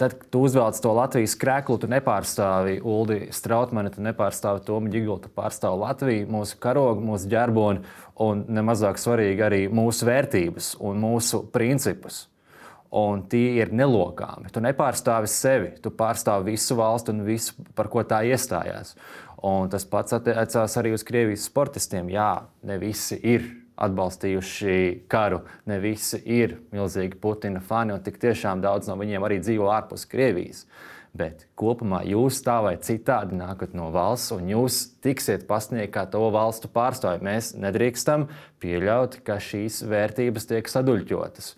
Tad, 0.00 0.14
kad 0.16 0.30
tu 0.32 0.40
uzvelc 0.46 0.78
to 0.80 0.94
Latvijas 0.96 1.34
krēslu, 1.36 1.74
tu 1.76 1.88
nepārstāvi 1.92 2.78
Ulu 2.80 3.18
Strautmanu, 3.36 3.90
tu 3.92 4.00
nepārstāvi 4.00 4.62
Tomu 4.64 4.88
Gigu, 4.88 5.18
tu 5.20 5.28
pārstāvi 5.36 5.76
Latviju, 5.82 6.28
mūsu 6.32 6.56
karogu, 6.62 7.04
mūsu 7.04 7.28
ģerboni 7.28 7.82
un 8.24 8.40
nemazāk 8.48 8.96
svarīgi 8.96 9.44
arī 9.44 9.60
mūsu 9.68 10.08
vērtības 10.08 10.70
un 10.80 11.04
mūsu 11.04 11.42
principus. 11.52 12.22
Un 12.96 13.26
tie 13.28 13.60
ir 13.60 13.74
nelokāmi. 13.76 14.48
Tu 14.48 14.64
nepārstāvi 14.64 15.28
sevi, 15.28 15.74
tu 15.84 15.92
pārstāvi 15.92 16.54
visu 16.56 16.80
valstu 16.80 17.12
un 17.12 17.20
visu, 17.28 17.60
par 17.76 17.92
ko 17.92 18.00
tā 18.00 18.24
iestājās. 18.24 18.96
Un 19.44 19.68
tas 19.68 19.84
pats 19.84 20.16
attiecās 20.16 20.80
arī 20.80 20.96
uz 20.96 21.04
Krievijas 21.04 21.44
sportistiem. 21.52 22.08
Jā, 22.16 22.32
ne 22.64 22.80
visi 22.80 23.20
ir 23.20 23.44
atbalstījuši 23.80 24.76
karu. 25.10 25.42
Ne 25.70 25.80
visi 25.82 26.20
ir 26.24 26.58
milzīgi 26.74 27.18
Putina 27.20 27.62
fani, 27.64 27.96
un 27.96 28.04
tik 28.04 28.20
tiešām 28.22 28.62
daudz 28.64 28.90
no 28.90 28.98
viņiem 29.00 29.26
arī 29.26 29.40
dzīvo 29.42 29.70
ārpus 29.72 30.06
Krievijas. 30.10 30.66
Bet 31.16 31.48
kopumā 31.58 32.04
jūs 32.06 32.38
tā 32.46 32.60
vai 32.62 32.76
citādi 32.78 33.34
nākat 33.34 33.72
no 33.74 33.88
valsts, 33.90 34.30
un 34.36 34.46
jūs 34.52 34.78
tiksiet 35.02 35.48
pasniegt 35.48 35.96
kā 35.96 36.04
to 36.06 36.22
valstu 36.30 36.70
pārstāvji. 36.70 37.24
Mēs 37.26 37.52
nedrīkstam 37.58 38.28
pieļaut, 38.62 39.18
ka 39.26 39.40
šīs 39.42 39.82
vērtības 39.90 40.46
tiek 40.52 40.70
saduļķotas. 40.70 41.54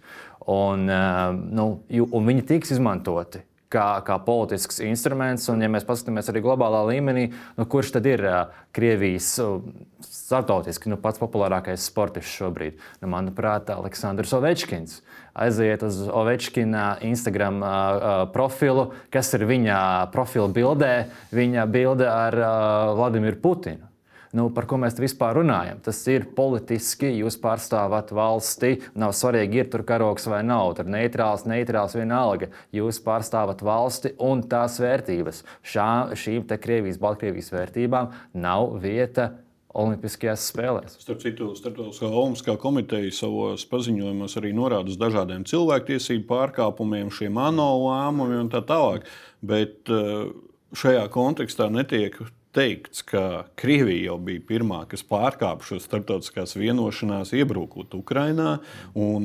Un, 0.52 0.88
nu, 0.88 1.66
un 2.02 2.30
viņi 2.30 2.46
tiks 2.48 2.72
izmantoti 2.74 3.44
kā, 3.72 3.86
kā 4.06 4.18
politisks 4.22 4.80
instruments. 4.84 5.48
Un, 5.52 5.62
ja 5.64 5.70
mēs 5.72 5.86
paskatāmies 5.88 6.30
arī 6.32 6.42
globālā 6.44 6.84
līmenī, 6.90 7.28
nu, 7.58 7.66
kurš 7.68 7.94
tad 7.96 8.08
ir 8.10 8.24
uh, 8.26 8.58
Krievijas 8.76 9.30
uh, 9.42 9.60
starptautiski 10.06 10.92
nu, 10.92 10.98
pats 11.00 11.22
populārākais 11.22 11.88
sportists 11.88 12.36
šobrīd? 12.40 12.80
Nu, 13.02 13.10
manuprāt, 13.12 13.70
Aleksandrs 13.74 14.34
Ovečkins. 14.38 15.00
Aiziet 15.32 15.84
uz 15.86 16.02
Ovečkina 16.08 16.98
Instagram 17.08 17.62
uh, 17.62 18.10
profilu, 18.34 18.90
kas 19.12 19.32
ir 19.38 19.46
viņa 19.48 19.78
profila 20.12 20.50
bildē, 20.52 20.92
viņa 21.32 21.70
bilde 21.72 22.10
ar 22.10 22.38
uh, 22.42 22.92
Vladimiru 22.98 23.40
Putinu 23.42 23.91
nu, 24.36 24.48
par 24.54 24.66
ko 24.68 24.78
mēs 24.80 24.96
vispār 25.00 25.36
runājam. 25.40 25.80
Tas 25.84 26.00
ir 26.10 26.26
politiski, 26.36 27.10
jūs 27.20 27.38
pārstāvat 27.42 28.12
valsti, 28.16 28.74
nav 28.98 29.14
svarīgi, 29.16 29.62
ir 29.62 29.70
tur 29.72 29.84
karoks 29.88 30.28
vai 30.30 30.42
nav, 30.46 30.74
tur 30.78 30.90
neitrāls, 30.92 31.46
neitrāls 31.48 31.96
vienalga. 31.98 32.50
Jūs 32.74 33.02
pārstāvat 33.04 33.64
valsti 33.64 34.14
un 34.22 34.44
tās 34.48 34.80
vērtības. 34.82 35.44
Šā, 35.66 35.88
šīm 36.18 36.46
te 36.48 36.58
Krievijas, 36.60 37.00
Baltkrievijas 37.02 37.52
vērtībām 37.54 38.12
nav 38.34 38.76
vieta. 38.82 39.32
Olimpiskajās 39.72 40.50
spēlēs. 40.50 40.98
Starp 41.00 41.22
citu, 41.22 41.46
Startautiskā 41.56 42.10
Olimpiskā 42.10 42.58
komiteja 42.60 43.08
savos 43.16 43.64
paziņojumos 43.70 44.36
arī 44.36 44.50
norāda 44.52 44.92
uz 44.92 44.98
dažādiem 45.00 45.46
cilvēktiesību 45.48 46.26
pārkāpumiem, 46.28 47.08
šiem 47.08 47.40
ANO 47.40 47.70
lēmumiem 47.86 48.42
un 48.42 48.50
tā 48.52 48.60
tālāk. 48.68 49.08
Bet 49.40 49.88
eh, 49.88 50.28
šajā 50.76 51.06
kontekstā 51.14 51.70
netiek 51.72 52.20
teikts, 52.56 53.02
ka 53.08 53.44
Krievija 53.58 54.10
jau 54.10 54.18
bija 54.22 54.42
pirmā, 54.48 54.82
kas 54.90 55.04
pārkāpa 55.08 55.64
šo 55.66 55.78
starptautiskās 55.82 56.56
vienošanās, 56.58 57.32
iebrukot 57.36 57.94
Ukrajinā. 57.96 58.58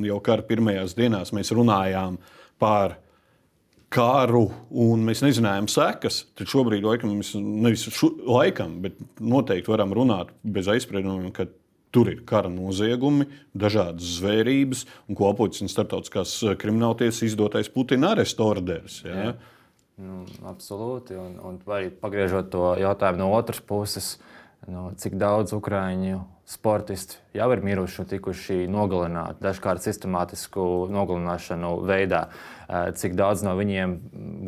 Jau 0.07 0.21
kara 0.23 0.45
pirmajās 0.47 0.95
dienās 0.97 1.33
mēs 1.35 1.51
runājām 1.55 2.19
par 2.61 2.97
karu, 3.93 4.47
un 4.71 5.03
mēs 5.07 5.23
nezinājām 5.23 5.69
sekas. 5.71 6.23
Tad 6.37 6.51
šobrīd, 6.51 6.83
laikam, 6.87 7.13
mēs 7.19 7.33
nevis 7.39 7.87
šu, 7.87 8.11
laikam, 8.27 8.79
bet 8.83 8.99
noteikti 9.19 9.71
varam 9.71 9.95
runāt 9.95 10.33
bez 10.43 10.67
aizspriedumiem, 10.71 11.31
ka 11.35 11.47
tur 11.95 12.11
ir 12.11 12.23
kara 12.27 12.49
noziegumi, 12.51 13.29
dažādas 13.57 14.17
zvērības 14.19 14.83
un 15.07 15.17
kopots 15.17 15.63
un 15.63 15.71
starptautiskās 15.71 16.33
krimināltiesas 16.59 17.23
izdotais 17.29 17.71
Putina 17.71 18.11
arestu 18.15 18.43
orders. 18.43 18.99
Ja? 19.07 19.29
Jā. 19.29 19.37
Nu, 19.97 20.23
absolūti. 20.45 21.17
Un, 21.17 21.38
un 21.41 21.60
arī 21.73 21.89
pagriežot 21.89 22.51
to 22.53 22.73
jautājumu 22.77 23.23
no 23.23 23.31
otras 23.33 23.62
puses, 23.65 24.15
nu, 24.69 24.91
cik 24.97 25.17
daudz 25.17 25.55
ukrāņu 25.57 26.21
sportisti 26.47 27.17
jau 27.38 27.50
ir 27.54 27.63
miruši 27.65 28.04
un 28.04 28.10
tikuši 28.12 28.60
nogalināti, 28.71 29.41
dažkārt 29.45 29.86
sistemātisku 29.86 30.88
nogalināšanu 30.93 31.73
veidā. 31.88 32.28
Eh, 32.67 32.89
cik 33.00 33.13
daudz 33.15 33.45
no 33.47 33.54
viņiem 33.56 33.93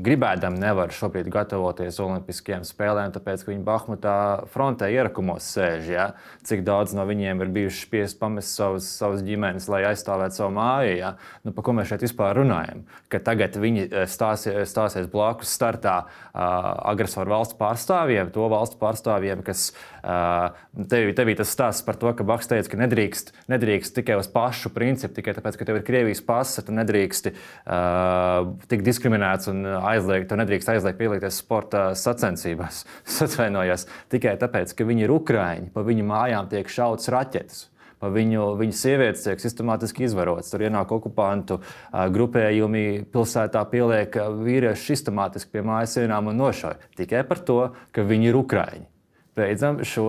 gribēdam 0.03 0.57
nevar 0.59 0.91
šobrīd 0.91 1.29
gatavoties 1.31 2.01
Olimpiskajām 2.03 2.65
spēlēm, 2.67 3.13
tāpēc, 3.15 3.45
ka 3.45 3.51
viņi 3.53 3.63
Bahmutā 3.63 4.15
frontē 4.51 4.89
ierakumos 4.91 5.45
sēž. 5.47 5.87
Ja? 5.87 6.07
Cik 6.43 6.65
daudz 6.67 6.91
no 6.97 7.05
viņiem 7.07 7.39
ir 7.45 7.53
bijuši 7.55 7.79
spiest 7.85 8.19
pamest 8.19 8.51
savus, 8.59 8.89
savus 8.91 9.23
ģimenes, 9.23 9.69
lai 9.71 9.85
aizstāvētu 9.93 10.35
savu 10.35 10.51
māju. 10.57 10.97
Ja? 10.99 11.13
Nu, 11.47 11.53
par 11.55 11.63
ko 11.63 11.77
mēs 11.77 11.93
šeit 11.93 12.03
vispār 12.03 12.35
runājam? 12.41 12.83
Ka 13.07 13.21
tagad 13.23 13.55
viņi 13.55 13.85
eh, 13.87 14.03
stāsies, 14.11 14.67
stāsies 14.67 15.07
blakus 15.07 15.55
startā 15.55 15.95
uh, 16.03 16.43
agresoru 16.91 17.31
valsts 17.31 17.55
pārstāvjiem, 17.59 18.33
to 18.35 18.51
valstu 18.51 18.81
pārstāvjiem, 18.83 19.45
kas 19.47 19.69
uh, 20.03 20.59
tevī, 20.75 21.15
tevī 21.15 21.37
tas 21.39 21.55
stāsts 21.55 21.87
par 21.87 21.95
to, 21.99 22.11
ka 22.11 22.27
Baks 22.27 22.51
teica, 22.51 22.67
ka 22.73 22.78
nedrīkst, 22.79 23.33
nedrīkst 23.51 23.95
tikai 23.99 24.17
uz 24.19 24.29
pašu 24.31 24.71
principu, 24.75 25.17
tikai 25.19 25.35
tāpēc, 25.37 25.57
ka 25.59 25.67
tev 25.67 25.79
ir 25.79 25.85
Krievijas 25.87 26.21
pasa, 26.25 26.63
tu 26.65 26.75
nedrīkst. 26.75 27.31
Uh, 27.31 28.53
tik 28.71 28.83
diskriminēts 28.85 29.49
un 29.51 29.65
aizliegt, 29.67 30.29
to 30.29 30.37
nedrīkst 30.39 30.71
aizliegt 30.75 30.99
pielīties 30.99 31.41
sporta 31.43 31.89
sacensībās. 31.97 32.85
Es 33.09 33.19
atvainojos 33.25 33.87
tikai 34.13 34.37
tāpēc, 34.41 34.75
ka 34.75 34.87
viņi 34.87 35.07
ir 35.07 35.13
ukrāņi, 35.15 35.73
pa 35.73 35.83
viņu 35.85 36.07
mājām 36.09 36.49
tiek 36.51 36.71
šauts 36.71 37.11
raķetes. 37.13 37.67
Pa 37.99 38.07
viņu, 38.07 38.53
viņu 38.55 38.75
sievietes 38.79 39.25
tiek 39.25 39.41
sistemātiski 39.43 40.05
izvarotas. 40.07 40.53
Tur 40.53 40.63
ienāk 40.63 40.93
okupantu 40.95 41.57
grupējumi, 41.91 43.09
pilsētā 43.11 43.65
pieliek 43.73 44.15
vīriešu 44.39 44.93
sistemātiski 44.93 45.57
pie 45.57 45.65
mājas 45.67 45.97
sienām 45.97 46.31
un 46.31 46.39
nošauj. 46.39 46.77
Tikai 46.95 47.25
par 47.27 47.43
to, 47.43 47.59
ka 47.91 48.07
viņi 48.07 48.31
ir 48.31 48.39
ukrāņi 48.39 48.87
beidzam 49.39 49.79
šo 49.87 50.05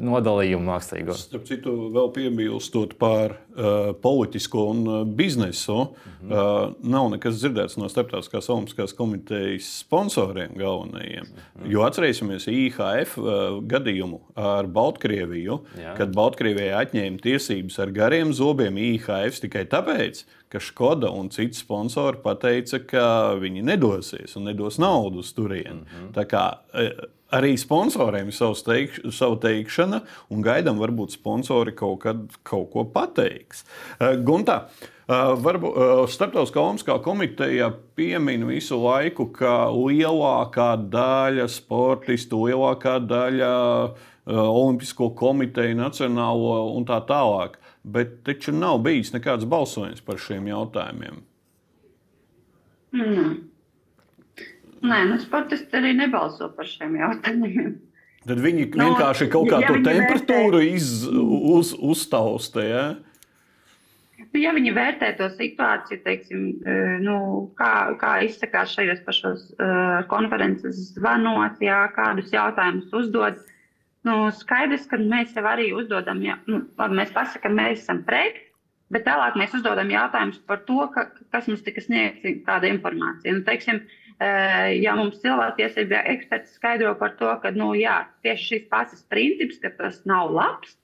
nodalījumu 0.00 0.66
mākslīgo. 0.68 1.16
Starp 1.18 1.46
citu, 1.48 1.74
vēl 1.94 2.10
piebilstot 2.14 2.96
par 3.00 3.36
uh, 3.36 3.92
politisko 4.02 4.66
un 4.72 4.82
uh, 4.86 5.00
biznesu, 5.04 5.76
mm 5.84 6.28
-hmm. 6.28 6.32
uh, 6.32 6.74
nav 6.94 7.10
nekas 7.12 7.40
dzirdēts 7.40 7.78
no 7.80 7.88
Starptautiskās 7.88 8.50
Olimpiskās 8.50 8.96
komitejas 8.96 9.70
sponsoriem 9.84 10.54
galvenajiem. 10.56 11.24
Mm 11.24 11.40
-hmm. 11.62 11.72
Jo 11.72 11.86
atcerēsimies 11.88 12.48
IHF 12.50 13.18
uh, 13.18 13.26
gadījumu 13.62 14.20
ar 14.34 14.66
Baltkrieviju, 14.66 15.60
Jā. 15.78 15.96
kad 15.96 16.14
Baltkrievijai 16.14 16.84
atņēma 16.84 17.20
tiesības 17.22 17.78
ar 17.78 17.90
gariem 17.90 18.32
zobiem 18.32 18.78
IHF 18.78 19.40
tikai 19.40 19.64
tāpēc, 19.64 20.24
ka 20.48 20.60
Škoda 20.60 21.10
un 21.10 21.30
citi 21.30 21.58
sponsori 21.58 22.18
pateica, 22.22 22.78
ka 22.78 23.34
viņi 23.40 23.62
nedosies 23.62 24.36
un 24.36 24.44
nedos 24.44 24.78
naudu 24.78 25.18
uz 25.18 25.32
turieni. 25.34 25.80
Mm 25.80 25.86
-hmm. 25.86 26.12
Tā 26.14 26.24
kā 26.24 26.44
arī 27.32 27.54
sponsoriem 27.58 28.32
savs 28.34 28.64
teik, 28.66 28.96
savu 29.14 29.38
teikšana, 29.42 30.02
un 30.32 30.42
gaidām, 30.44 30.80
varbūt 30.82 31.16
sponsori 31.16 31.74
kaut 31.76 32.02
kad 32.04 32.24
kaut 32.46 32.70
ko 32.74 32.84
pateiks. 32.94 33.64
Uh, 33.98 34.14
Guntā, 34.26 34.64
uh, 34.68 35.34
varbūt 35.40 35.74
uh, 35.74 35.92
Startautiskā 36.10 36.62
Olimpiskā 36.62 36.98
komiteja 37.04 37.70
piemin 37.96 38.46
visu 38.48 38.78
laiku, 38.82 39.30
ka 39.34 39.70
lielākā 39.74 40.74
daļa 40.92 41.48
sportistu, 41.52 42.44
lielākā 42.48 42.98
daļa 43.04 43.54
Olimpisko 44.24 45.10
komiteju, 45.12 45.76
nacionālo 45.76 46.70
un 46.78 46.86
tā 46.88 46.96
tālāk. 47.04 47.58
Bet 47.84 48.22
taču 48.24 48.54
nav 48.56 48.78
bijis 48.86 49.12
nekāds 49.12 49.44
balsojums 49.44 50.00
par 50.00 50.16
šiem 50.16 50.46
jautājumiem. 50.48 51.18
Mm. 52.94 53.34
Nē, 54.84 55.00
nu, 55.08 55.16
sportisti 55.22 55.78
arī 55.78 55.94
nebalso 55.96 56.50
par 56.52 56.68
šiem 56.68 56.98
jautājumiem. 57.00 57.74
Tad 58.24 58.40
viņi 58.40 58.68
nu, 58.72 58.90
vienkārši 58.90 59.28
kaut 59.32 59.48
kā 59.52 59.60
ja 59.62 59.68
to 59.68 59.80
temperatūru 59.84 60.60
vērtē... 60.60 60.76
iz, 60.76 60.90
uz, 61.08 61.72
uztausta. 61.76 62.64
Ja? 62.64 62.84
Nu, 64.20 64.40
ja 64.40 64.52
viņi 64.56 64.74
vērtē 64.76 65.10
to 65.18 65.28
situāciju, 65.36 66.00
teiksim, 66.04 66.44
eh, 66.64 66.94
nu, 67.04 67.16
kā, 67.58 67.72
kā 68.00 68.14
izsakās 68.24 68.72
šajos 68.76 69.02
pašos 69.06 69.44
uh, 69.56 70.04
konferences 70.12 70.94
zvanos, 70.96 71.60
jā, 71.64 71.82
kādus 71.96 72.32
jautājumus 72.32 72.92
uzdod, 72.96 73.40
nu, 74.08 74.18
skaidrs, 74.36 74.88
ka 74.88 75.00
mēs 75.00 75.36
jau 75.36 75.44
arī 75.48 75.70
uzdodam, 75.76 76.24
ja, 76.24 76.38
nu, 76.48 76.64
labi, 76.80 77.00
mēs 77.00 77.12
pasakām, 77.16 77.56
mēs 77.60 77.84
esam 77.84 78.04
pret, 78.08 78.40
bet 78.92 79.04
tālāk 79.08 79.36
mēs 79.40 79.52
uzdodam 79.56 79.92
jautājumus 79.92 80.40
par 80.48 80.64
to, 80.68 80.80
ka, 80.96 81.08
kas 81.32 81.48
mums 81.48 81.64
tika 81.64 81.84
sniegts, 81.84 82.40
kāda 82.48 82.72
informācija. 82.72 83.36
Nu, 83.36 83.44
teiksim, 83.48 83.84
uh, 83.84 84.00
ja 84.20 84.94
mums 84.94 85.18
cilvēktiesība 85.22 86.04
eksperts 86.12 86.54
skaidro 86.58 86.94
par 86.98 87.16
to, 87.18 87.30
ka 87.42 87.50
nu, 87.50 87.72
jā, 87.74 88.04
tieši 88.22 88.44
šis 88.50 88.66
pasas 88.70 89.02
princips, 89.10 89.58
ka 89.62 89.72
tas 89.74 90.00
nav 90.06 90.30
labs, 90.32 90.76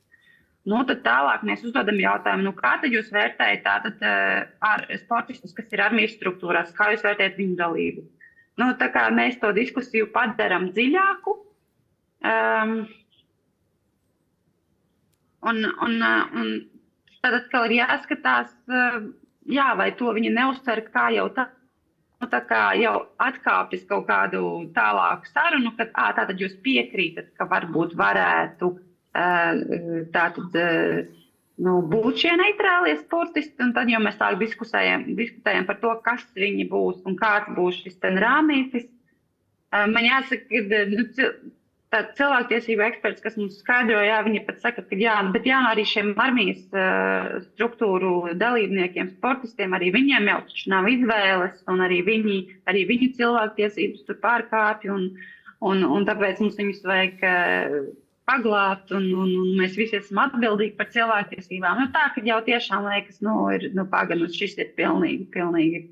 nu, 0.66 0.82
tad 0.88 1.04
tālāk 1.04 1.44
mēs 1.46 1.62
uzdodam 1.64 2.00
jautājumu, 2.00 2.48
nu, 2.48 2.52
kā 2.58 2.76
jūs 2.84 3.12
vērtējat 3.14 3.62
tātad, 3.64 4.02
eh, 4.02 4.48
ar 4.60 4.86
sportistus, 4.98 5.54
kas 5.54 5.70
ir 5.72 5.84
armijas 5.84 6.16
struktūrās, 6.18 6.74
kā 6.74 6.90
jūs 6.92 7.04
vērtējat 7.06 7.38
viņu 7.38 7.56
dalību. 7.60 8.02
Nu, 8.60 8.72
mēs 9.16 9.38
to 9.40 9.52
diskusiju 9.56 10.10
padarām 10.12 10.72
dziļāku. 10.74 11.36
Um, 12.20 12.74
un, 15.48 15.64
un, 15.86 15.94
un 16.36 16.50
tad 17.22 17.38
atkal 17.38 17.70
ir 17.70 17.78
jāskatās, 17.78 18.52
jā, 19.48 19.70
vai 19.78 19.88
to 19.96 20.12
viņi 20.12 20.34
neuztver 20.34 20.82
kā 20.92 21.08
jau 21.14 21.30
tādu 21.32 21.59
nu, 22.20 22.28
jau 22.76 22.94
atkāpjas 23.22 23.86
kaut 23.88 24.06
kādu 24.10 24.42
tālāku 24.76 25.30
sarunu, 25.32 25.72
kad 25.78 25.92
à, 25.94 26.10
tātad 26.18 26.40
jūs 26.40 26.58
piekrītat, 26.64 27.32
ka 27.38 27.48
varbūt 27.48 27.96
varētu 27.98 28.74
tātad, 30.14 30.58
nu, 31.64 31.76
būt 31.92 32.22
šie 32.22 32.34
neitrālie 32.38 32.96
sportisti. 33.00 33.70
Tad 33.74 33.90
jau 33.90 34.00
mēs 34.04 34.18
tā 34.20 34.32
diskutējam 34.38 35.66
par 35.66 35.80
to, 35.82 35.94
kas 36.04 36.24
viņi 36.36 36.68
būs 36.70 37.02
un 37.08 37.16
kāds 37.18 37.50
būs 37.56 37.82
šis 37.84 37.98
rāmītis. 38.00 38.86
Man 39.70 40.04
jāsaka, 40.04 40.44
ka 40.50 40.84
nu, 40.90 41.06
cilvēktiesību 41.90 42.84
eksperts, 42.86 43.22
kas 43.24 43.36
mums 43.38 43.56
skaidroja, 43.58 44.04
jā, 44.06 44.18
viņi 44.22 44.42
pat 44.46 44.60
saka, 44.62 44.82
ka 44.86 44.98
jā, 44.98 45.14
bet 45.34 45.46
jā, 45.48 45.58
arī 45.72 45.82
šiem 45.88 46.12
armijas 46.22 46.60
uh, 46.70 47.40
struktūru 47.48 48.36
dalībniekiem, 48.38 49.10
sportistiem, 49.16 49.74
arī 49.74 49.90
viņiem 49.96 50.28
jau 50.30 50.36
taču 50.46 50.70
nav 50.70 50.86
izvēles, 50.90 51.64
un 51.70 51.82
arī 51.82 51.98
viņi, 52.06 52.36
arī 52.70 52.84
viņu 52.92 53.08
cilvēktiesības 53.18 54.04
tur 54.06 54.20
pārkāpj, 54.22 54.92
un, 54.94 55.08
un, 55.66 55.82
un 55.82 56.06
tāpēc 56.06 56.38
mums 56.44 56.60
viņus 56.60 56.86
vajag 56.86 57.24
uh, 57.26 57.74
paglābt, 58.30 58.92
un, 58.94 59.08
un, 59.10 59.32
un 59.42 59.48
mēs 59.58 59.74
visi 59.78 59.98
esam 59.98 60.20
atbildīgi 60.28 60.76
par 60.78 60.92
cilvēktiesībām. 60.94 61.80
Nu, 61.82 61.88
tā, 61.96 62.04
ka 62.14 62.22
jau 62.22 62.38
tiešām 62.46 62.86
liekas, 62.86 63.18
nu, 63.26 63.34
ir, 63.56 63.66
nu, 63.74 63.88
pagaidām, 63.90 64.30
šis 64.30 64.54
ir 64.62 64.70
pilnīgi, 64.78 65.26
pilnīgi, 65.34 65.82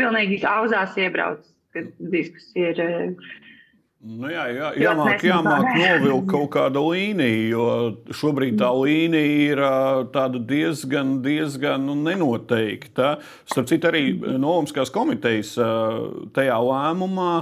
pilnīgi 0.00 0.42
auzās 0.50 0.98
iebraucis, 0.98 1.54
kad 1.78 1.94
diskusija 2.16 2.74
ir. 2.74 2.82
Uh, 2.88 3.38
Nu 4.00 4.30
jā, 4.32 4.46
jā, 4.48 4.68
jāmāk, 4.80 5.20
jāmāk 5.28 5.66
novilkt 5.76 6.30
kaut 6.30 6.46
kāda 6.54 6.80
līnija, 6.80 7.40
jo 7.50 7.64
šobrīd 8.16 8.56
tā 8.62 8.70
līnija 8.72 9.50
ir 9.52 10.40
diezgan, 10.48 11.18
diezgan 11.20 11.84
nu, 11.84 11.98
nenoteikta. 12.06 13.18
Starp 13.44 13.68
citu, 13.68 13.90
arī 13.90 14.06
Nolamskās 14.40 14.88
komitejas 14.94 15.52
tajā 16.32 16.56
lēmumā 16.64 17.34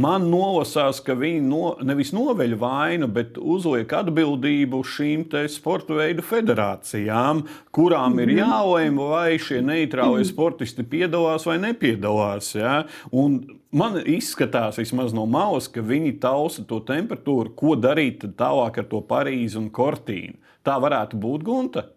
Man 0.00 0.28
nolasās, 0.32 1.00
ka 1.04 1.14
viņi 1.18 1.40
no, 1.44 1.62
nevis 1.84 2.12
noveļ 2.16 2.56
vainu, 2.60 3.08
bet 3.12 3.38
uzliek 3.38 3.90
atbildību 3.92 4.80
šīm 4.86 5.26
sporta 5.52 5.96
veidu 5.98 6.24
federācijām, 6.24 7.44
kurām 7.74 8.18
ir 8.22 8.32
mhm. 8.32 8.38
jālēm, 8.40 9.00
vai 9.12 9.38
šie 9.42 9.60
neitrālie 9.64 10.22
mhm. 10.22 10.30
sportisti 10.30 10.84
piedalās 10.84 11.46
vai 11.48 11.58
nepiedalās. 11.62 12.54
Ja? 12.56 12.82
Un 13.12 13.42
man 13.70 14.00
izskatās, 14.00 14.80
vismaz 14.80 15.14
no 15.16 15.26
malas, 15.26 15.68
ka 15.72 15.84
viņi 15.84 16.18
tausa 16.22 16.64
to 16.68 16.80
temperatūru, 16.88 17.54
ko 17.56 17.76
darīt 17.76 18.24
tālāk 18.38 18.82
ar 18.82 18.88
to 18.90 19.02
Parīzi 19.08 19.60
un 19.60 19.70
Kortīnu. 19.74 20.38
Tā 20.62 20.78
varētu 20.78 21.18
būt 21.18 21.44
Gunta. 21.46 21.88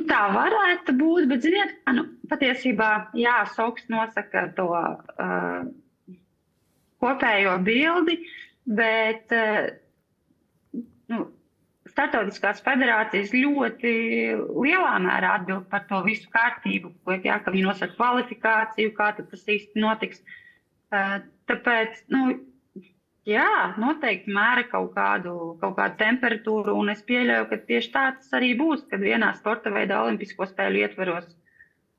Nu, 0.00 0.06
tā 0.08 0.20
varētu 0.32 0.94
būt, 0.96 1.26
bet, 1.28 1.42
ziniet, 1.44 1.74
nu, 1.92 2.06
patiesībā, 2.30 2.88
jā, 3.20 3.34
Soks 3.52 3.84
nosaka 3.92 4.46
to 4.56 4.64
uh, 4.72 5.66
kopējo 7.04 7.58
bildi, 7.66 8.16
bet 8.80 9.34
uh, 9.36 9.68
nu, 11.12 11.26
Startautiskās 11.90 12.62
federācijas 12.64 13.32
ļoti 13.34 13.92
lielā 14.46 14.92
mērā 15.04 15.34
atbild 15.40 15.66
par 15.72 15.84
to 15.90 16.00
visu 16.06 16.28
kārtību, 16.32 16.94
ko 17.04 17.16
jā, 17.18 17.36
ka 17.44 17.52
viņi 17.52 17.66
nosaka 17.66 17.96
kvalifikāciju, 17.98 18.92
kā 18.96 19.10
tas 19.18 19.44
īsti 19.56 19.84
notiks. 19.84 20.22
Uh, 20.94 21.18
tāpēc, 21.50 22.00
nu, 22.14 22.38
Jā, 23.28 23.74
noteikti 23.76 24.32
mēra 24.32 24.62
kaut 24.70 24.94
kādu, 24.94 25.32
kaut 25.60 25.74
kādu 25.76 25.98
temperatūru, 26.00 26.72
un 26.80 26.88
es 26.88 27.02
pieļauju, 27.04 27.48
ka 27.50 27.58
tieši 27.68 27.90
tāds 27.92 28.30
arī 28.36 28.54
būs, 28.56 28.86
kad 28.88 29.04
vienā 29.04 29.34
sporta 29.36 29.72
veidā, 29.74 29.98
Olimpisko 30.06 30.46
spēļu 30.48 30.80
ietvaros, 30.86 31.26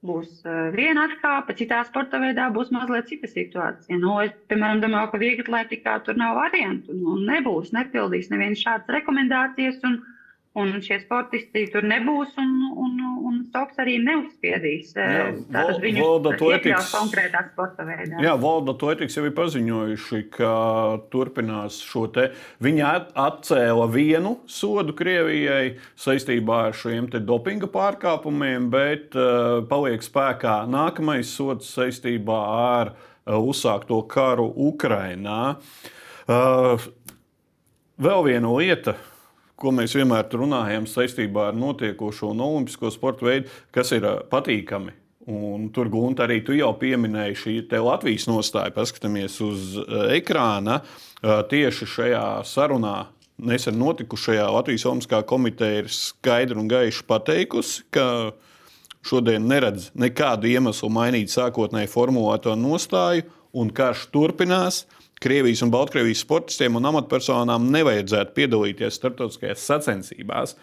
būs 0.01 0.31
uh, 0.47 0.71
viena 0.73 1.03
atkāpe, 1.05 1.53
citā 1.59 1.83
sporta 1.85 2.17
veidā 2.23 2.47
būs 2.55 2.71
mazliet 2.73 3.11
cita 3.11 3.29
situācija. 3.29 3.99
Nu, 4.01 4.15
es, 4.23 4.33
piemēram, 4.49 4.81
domāju, 4.81 5.11
ka 5.11 5.21
viegli 5.21 5.45
atletikā 5.45 5.99
tur 6.07 6.17
nav 6.17 6.39
variantu, 6.39 6.97
nu, 6.97 7.19
nebūs, 7.29 7.69
nepildīs 7.77 8.31
nevienas 8.33 8.65
šādas 8.65 8.89
rekomendācijas. 8.97 9.77
Un, 9.85 10.01
Un 10.59 10.73
šie 10.83 10.97
sportisti 10.99 11.61
tur 11.71 11.85
nebūs, 11.87 12.33
un, 12.41 12.49
un, 12.83 12.95
un 13.23 13.35
Stoks 13.47 13.77
arī 13.79 13.93
neuzspiedīs. 14.03 14.89
Jā, 14.97 15.29
Tātad 15.47 15.77
viņi 15.79 16.01
iekļaus 16.03 16.89
konkrētā 16.91 17.45
sporta 17.53 17.85
veidā. 17.87 18.17
Jā, 18.19 18.33
Valda 18.39 18.73
Toetiks 18.75 19.15
jau 19.15 19.23
ir 19.29 19.31
paziņojuši, 19.37 20.19
ka 20.35 20.51
turpinās 21.13 21.77
šo 21.87 22.03
te. 22.11 22.25
Viņi 22.63 22.83
atcēla 23.15 23.85
vienu 23.93 24.33
sodu 24.43 24.95
Krievijai 24.99 25.77
saistībā 25.95 26.57
ar 26.67 26.75
šiem 26.75 27.07
dopinga 27.15 27.71
pārkāpumiem, 27.71 28.67
bet 28.73 29.15
uh, 29.15 29.61
paliek 29.71 30.03
spēkā 30.03 30.65
nākamais 30.67 31.31
sods 31.31 31.71
saistībā 31.77 32.41
ar 32.57 32.91
uh, 32.91 33.39
uzsākto 33.39 34.01
karu 34.11 34.49
Ukrainā. 34.67 35.55
Uh, 36.27 36.75
vēl 38.03 38.27
viena 38.27 38.51
lieta 38.59 38.97
ko 39.61 39.73
mēs 39.75 39.93
vienmēr 39.97 40.25
runājam 40.33 40.87
saistībā 40.89 41.51
ar 41.51 41.59
notiekošo 41.59 42.33
un 42.33 42.41
olimpisko 42.47 42.89
sporta 42.93 43.27
veidu, 43.27 43.51
kas 43.75 43.93
ir 43.95 44.07
patīkami. 44.31 44.97
Un 45.31 45.67
tur, 45.69 45.85
Gunte, 45.93 46.23
arī 46.25 46.39
tu 46.41 46.55
jau 46.57 46.71
pieminēji 46.81 47.37
šī 47.37 47.55
Latvijas 47.85 48.25
nostāja. 48.25 48.73
Paskatāmies 48.73 49.37
uz 49.45 49.75
ekrāna. 50.09 50.79
Tieši 51.21 51.85
šajā 51.85 52.23
sarunā, 52.49 52.95
nesen 53.37 53.77
notikušajā 53.77 54.47
Latvijas 54.49 54.87
Olimpiskā 54.89 55.21
komiteja 55.29 55.83
ir 55.83 55.91
skaidri 55.93 56.57
un 56.57 56.71
gaiši 56.71 57.05
pateikusi, 57.05 57.85
ka 57.93 58.33
šodien 59.05 59.45
neredz 59.49 59.91
nekādu 59.97 60.49
iemeslu 60.49 60.89
mainīt 60.93 61.29
sākotnēji 61.33 61.89
formulēto 61.93 62.57
nostāju, 62.57 63.29
un 63.53 63.69
karš 63.69 64.07
turpinās. 64.13 64.85
Krievijas 65.21 65.61
un 65.61 65.69
Baltkrievijas 65.69 66.23
sportistiem 66.25 66.79
un 66.79 66.87
amatpersonām 66.89 67.67
nevajadzētu 67.73 68.33
piedalīties 68.37 68.95
starptautiskajās 68.97 69.65
sacensībās. 69.69 70.55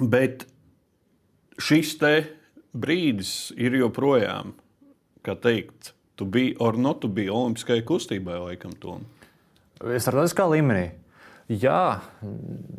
Bet 0.00 0.44
šis 1.62 1.94
brīdis 2.74 3.54
ir 3.56 3.78
joprojām, 3.78 4.52
kā 5.24 5.36
teikt, 5.40 5.94
tu 6.18 6.26
biji 6.26 6.56
or 6.60 6.76
not 6.76 7.00
to 7.00 7.08
be 7.08 7.30
olimpiskai 7.30 7.80
kustībai, 7.86 8.36
laikam, 8.42 8.74
to. 8.82 8.98
Startautiskā 9.80 10.46
līmenī. 10.50 10.90
Jā, 11.48 12.00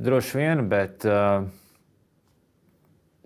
droši 0.05 0.37
vien, 0.37 0.63
bet 0.69 1.05
uh, 1.09 1.47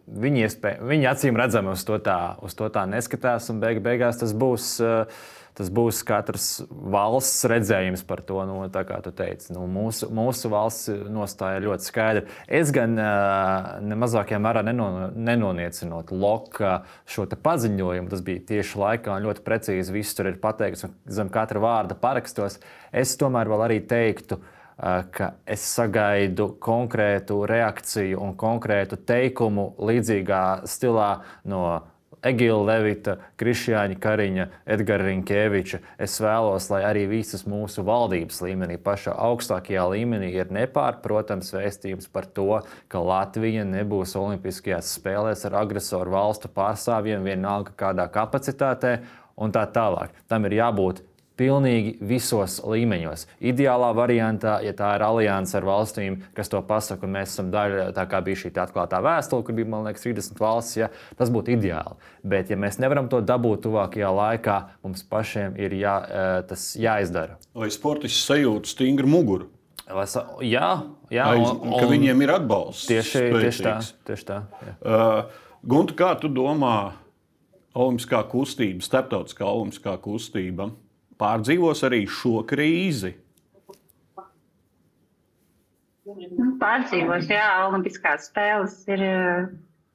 viņi, 0.07 0.45
iespēj, 0.47 0.79
viņi 0.89 1.09
acīm 1.11 1.39
redzami 1.39 1.73
uz 1.73 1.83
to 1.87 1.99
tā, 2.03 2.37
uz 2.43 2.55
to 2.59 2.67
tā 2.73 2.85
neskatās, 2.89 3.51
un 3.51 3.59
beig, 3.63 3.83
beigās 3.83 4.19
tas 4.23 4.31
būs. 4.35 4.71
Uh, 4.83 5.27
tas 5.59 5.69
būs 5.75 5.99
katras 6.07 6.47
valsts 6.69 7.43
redzējums 7.51 8.05
par 8.07 8.21
to. 8.23 8.39
Nu, 8.47 8.61
tā 8.71 8.85
kā 8.87 9.01
tu 9.03 9.11
teici, 9.15 9.51
nu, 9.51 9.65
mūsu, 9.67 10.07
mūsu 10.15 10.51
valsts 10.53 10.93
nostāja 11.11 11.59
ļoti 11.65 11.87
skaidra. 11.89 12.23
Es 12.47 12.71
gan 12.75 12.95
ne 12.95 13.97
mazākajā 13.99 14.39
mērā 14.39 14.63
nenoniecinot 14.63 16.13
Loka 16.15 16.79
šo 17.09 17.27
paziņojumu, 17.29 18.11
tas 18.11 18.23
bija 18.25 18.45
tieši 18.53 18.79
laikā 18.79 19.17
un 19.17 19.27
ļoti 19.27 19.43
precīzi 19.43 19.95
viss 19.95 20.15
tur 20.15 20.31
ir 20.31 20.39
pateikts, 20.39 20.87
un 20.87 20.95
zem 21.11 21.31
katra 21.33 21.59
vārda 21.63 21.99
parakstos. 21.99 22.61
Es 22.95 23.17
tomēr 23.19 23.51
vēl 23.51 23.67
arī 23.67 23.81
teiktu, 23.83 24.39
ka 25.11 25.33
es 25.43 25.63
sagaidu 25.75 26.53
konkrētu 26.63 27.41
reakciju 27.49 28.23
un 28.23 28.35
konkrētu 28.39 29.01
teikumu 29.03 29.73
līdzīgā 29.75 30.43
stilā 30.71 31.11
no 31.51 31.63
Egila 32.25 32.63
Levita, 32.67 33.15
Krišjāņa 33.39 33.97
Kariņa, 34.03 34.45
Edgara 34.67 35.07
Rinkēviča. 35.07 35.79
Es 36.01 36.17
vēlos, 36.19 36.67
lai 36.71 36.81
arī 36.87 37.05
visas 37.11 37.45
mūsu 37.47 37.85
valdības 37.87 38.41
līmenī, 38.43 38.79
pašā 38.83 39.13
augstākajā 39.27 39.85
līmenī, 39.93 40.33
ir 40.35 40.51
nepārprotams 40.55 41.53
vēstījums 41.55 42.09
par 42.11 42.27
to, 42.35 42.61
ka 42.91 43.03
Latvija 43.03 43.63
nebūs 43.67 44.17
Olimpiskajās 44.19 44.91
spēlēs 44.99 45.45
ar 45.47 45.61
agresoru 45.61 46.17
valstu 46.17 46.51
pārstāvjiem, 46.55 47.23
vienalga 47.23 47.75
kādā 47.79 48.09
kapacitātē 48.11 48.97
un 49.39 49.55
tā 49.55 49.63
tālāk. 49.71 50.11
Tam 50.27 50.47
ir 50.49 50.59
jābūt 50.59 51.05
pilnīgi 51.39 51.95
visos 52.03 52.59
līmeņos. 52.67 53.25
Ideālā 53.51 53.89
variantā, 53.95 54.57
ja 54.65 54.73
tā 54.75 54.91
ir 54.97 55.05
alianse 55.07 55.55
ar 55.59 55.67
valstīm, 55.67 56.19
kas 56.37 56.51
to 56.51 56.61
pasaka, 56.67 57.07
un 57.07 57.15
mēs 57.15 57.33
esam 57.33 57.51
daļa, 57.53 57.89
tā 57.95 58.05
kā 58.11 58.21
bija 58.25 58.43
šī 58.43 58.51
atklātā 58.65 58.99
vēstule, 59.05 59.45
kur 59.47 59.57
bija, 59.57 59.69
man 59.71 59.87
liekas, 59.87 60.03
30 60.05 60.41
valsts, 60.43 60.79
ja, 60.81 60.89
tas 61.19 61.31
būtu 61.33 61.55
ideāli. 61.55 61.95
Bet, 62.27 62.51
ja 62.51 62.59
mēs 62.59 62.81
nevaram 62.83 63.07
to 63.11 63.21
dabūt 63.23 63.63
tuvākajā 63.67 64.11
laikā, 64.19 64.57
mums 64.85 65.05
pašiem 65.07 65.55
ir 65.59 65.77
jā, 65.79 65.95
tas 66.49 66.71
jāizdara. 66.79 67.39
Vai 67.55 67.71
sportists 67.73 68.27
sajūt 68.27 68.73
stingru 68.75 69.09
muguru? 69.09 69.49
Jā, 70.45 70.69
jā 71.09 71.29
Aiz, 71.33 71.47
un, 71.49 71.71
ka 71.73 71.87
viņiem 71.89 72.19
ir 72.21 72.33
atbalsts. 72.35 72.85
Tieši, 72.91 73.23
tieši 73.33 73.63
tā. 73.65 73.77
Tieši 74.05 74.27
tā 74.27 74.43
jā. 74.61 74.73
uh, 74.85 75.45
Gunte, 75.65 75.95
kā 75.97 76.13
tu 76.21 76.29
domā, 76.31 76.93
Olimpiskā 77.79 78.21
kustība, 78.27 78.81
starptautiskā 78.83 79.45
olimpiskā 79.45 79.93
kustība? 80.01 80.71
Pārdzīvos 81.19 81.83
arī 81.87 82.03
šo 82.09 82.43
krīzi? 82.47 83.13
Nu, 86.09 86.53
pārdzīvos, 86.61 87.27
jā, 87.29 87.45
Olimpiskās 87.67 88.29
spēles 88.31 88.79
ir 88.89 89.03
eh, 89.05 89.49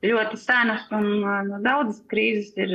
ļoti 0.07 0.39
senas 0.39 0.85
un 0.95 1.09
uh, 1.25 1.55
daudzas 1.64 2.03
krīzes 2.11 2.53
ir, 2.61 2.75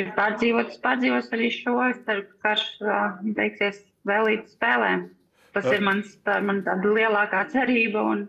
ir 0.00 0.12
pārdzīvotas. 0.16 0.78
Pārdzīvos 0.84 1.28
arī 1.36 1.50
šo, 1.52 1.74
es 1.90 1.98
ceru, 2.06 2.24
ka 2.30 2.48
karš 2.48 2.68
uh, 2.84 3.18
beigsies 3.36 3.82
vēl 4.08 4.28
līdz 4.30 4.54
spēlēm. 4.56 5.08
Tas 5.54 5.66
ir 5.74 5.82
mans, 5.84 6.14
tā, 6.24 6.38
man 6.46 6.62
tāda 6.66 6.94
lielākā 6.94 7.42
cerība 7.50 8.06
un, 8.12 8.24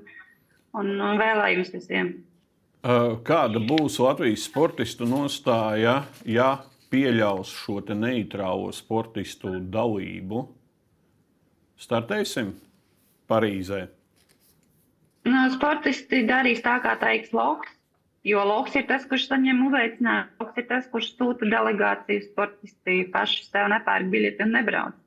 un, 0.73 0.91
un 0.97 1.21
vēlējums 1.21 1.71
visiem. 1.75 2.11
Kāda 2.81 3.61
būs 3.61 3.99
Latvijas 4.01 4.47
sportistu 4.47 5.05
nostāja, 5.05 5.99
ja 6.25 6.55
pieļaus 6.91 7.51
šo 7.63 7.79
neitrālo 7.95 8.71
sportistu 8.75 9.55
dalību 9.73 10.43
startēsim 11.81 12.53
Parīzē? 13.31 13.85
Nu, 15.27 15.43
sportisti 15.53 16.23
darīs 16.27 16.63
tā, 16.65 16.79
kā 16.83 16.97
teiks 17.01 17.33
Loks. 17.33 17.77
Jo 18.27 18.43
Loks 18.45 18.75
ir 18.77 18.85
tas, 18.89 19.05
kurš 19.09 19.27
saņem 19.31 19.61
uzaicinājumu. 19.67 20.41
Loks 20.41 20.59
ir 20.61 20.65
tas, 20.69 20.89
kurš 20.93 21.13
sūta 21.15 21.47
delegāciju. 21.49 22.25
Sportisti 22.27 22.97
paši 23.13 23.47
sev 23.47 23.69
nepērk 23.73 24.11
biļeti 24.13 24.45
un 24.45 24.53
nebrauc. 24.57 24.97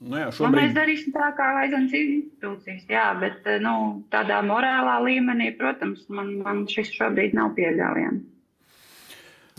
Nu 0.00 0.16
jā, 0.16 0.28
šobrīd... 0.32 0.48
Un 0.48 0.56
mēs 0.56 0.74
darīsim 0.76 1.12
tā, 1.12 1.28
kā 1.36 1.46
vajadzams 1.58 1.94
institūcijas. 1.96 2.84
Jā, 2.88 3.06
bet 3.20 3.48
nu, 3.64 3.74
tādā 4.12 4.40
morālā 4.44 4.96
līmenī, 5.04 5.50
protams, 5.60 6.06
man, 6.12 6.38
man 6.44 6.62
šis 6.72 6.92
šobrīd 6.96 7.36
nav 7.36 7.52
pieļaujams. 7.58 8.24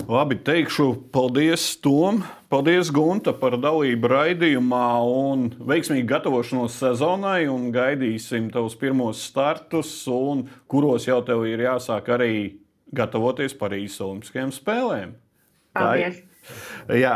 Labi, 0.07 0.35
teikšu 0.43 0.95
paldies 1.13 1.77
Tom, 1.81 2.21
paldies 2.49 2.89
Gunta 2.93 3.33
par 3.37 3.53
dalību 3.61 4.09
raidījumā 4.11 4.87
un 5.05 5.43
veiksmīgu 5.67 6.07
gatavošanos 6.09 6.77
sezonai. 6.81 7.45
Un 7.51 7.69
gaidīsim 7.75 8.49
tavus 8.53 8.77
pirmos 8.79 9.21
startus, 9.29 9.91
un 10.11 10.47
kuros 10.71 11.05
jau 11.09 11.19
tev 11.27 11.45
ir 11.49 11.65
jāsāk 11.67 12.09
arī 12.17 12.33
gatavoties 12.95 13.55
Parīzes 13.59 14.01
Olimpiskajām 14.05 14.55
spēlēm. 14.55 15.13
Paldies! 15.77 16.23
Tā, 16.87 16.97
jā. 16.97 17.15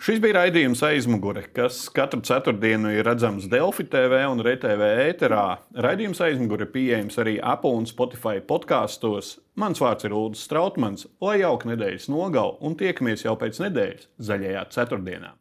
Šis 0.00 0.18
bija 0.20 0.34
raidījums 0.38 0.82
aizmugure, 0.84 1.42
kas 1.56 1.82
katru 1.96 2.20
ceturtdienu 2.24 2.92
ir 2.92 3.04
redzams 3.08 3.46
Delfi 3.52 3.86
TV 3.88 4.22
un 4.28 4.42
RTV 4.44 4.88
ēterā. 5.06 5.44
Raidījums 5.86 6.20
aizmugure 6.24 6.68
pieejams 6.72 7.16
arī 7.20 7.38
Apple 7.40 7.78
un 7.80 7.88
Spotify 7.88 8.42
podkāstos. 8.44 9.38
Mans 9.60 9.80
vārds 9.80 10.08
ir 10.08 10.16
Ulrichs 10.16 10.44
Strautmans, 10.48 11.06
lai 11.24 11.38
jauka 11.40 11.68
nedēļas 11.72 12.10
nogal 12.12 12.58
un 12.60 12.76
tiekamies 12.80 13.24
jau 13.24 13.36
pēc 13.40 13.60
nedēļas 13.64 14.08
zaļajā 14.30 14.66
ceturtdienā. 14.76 15.34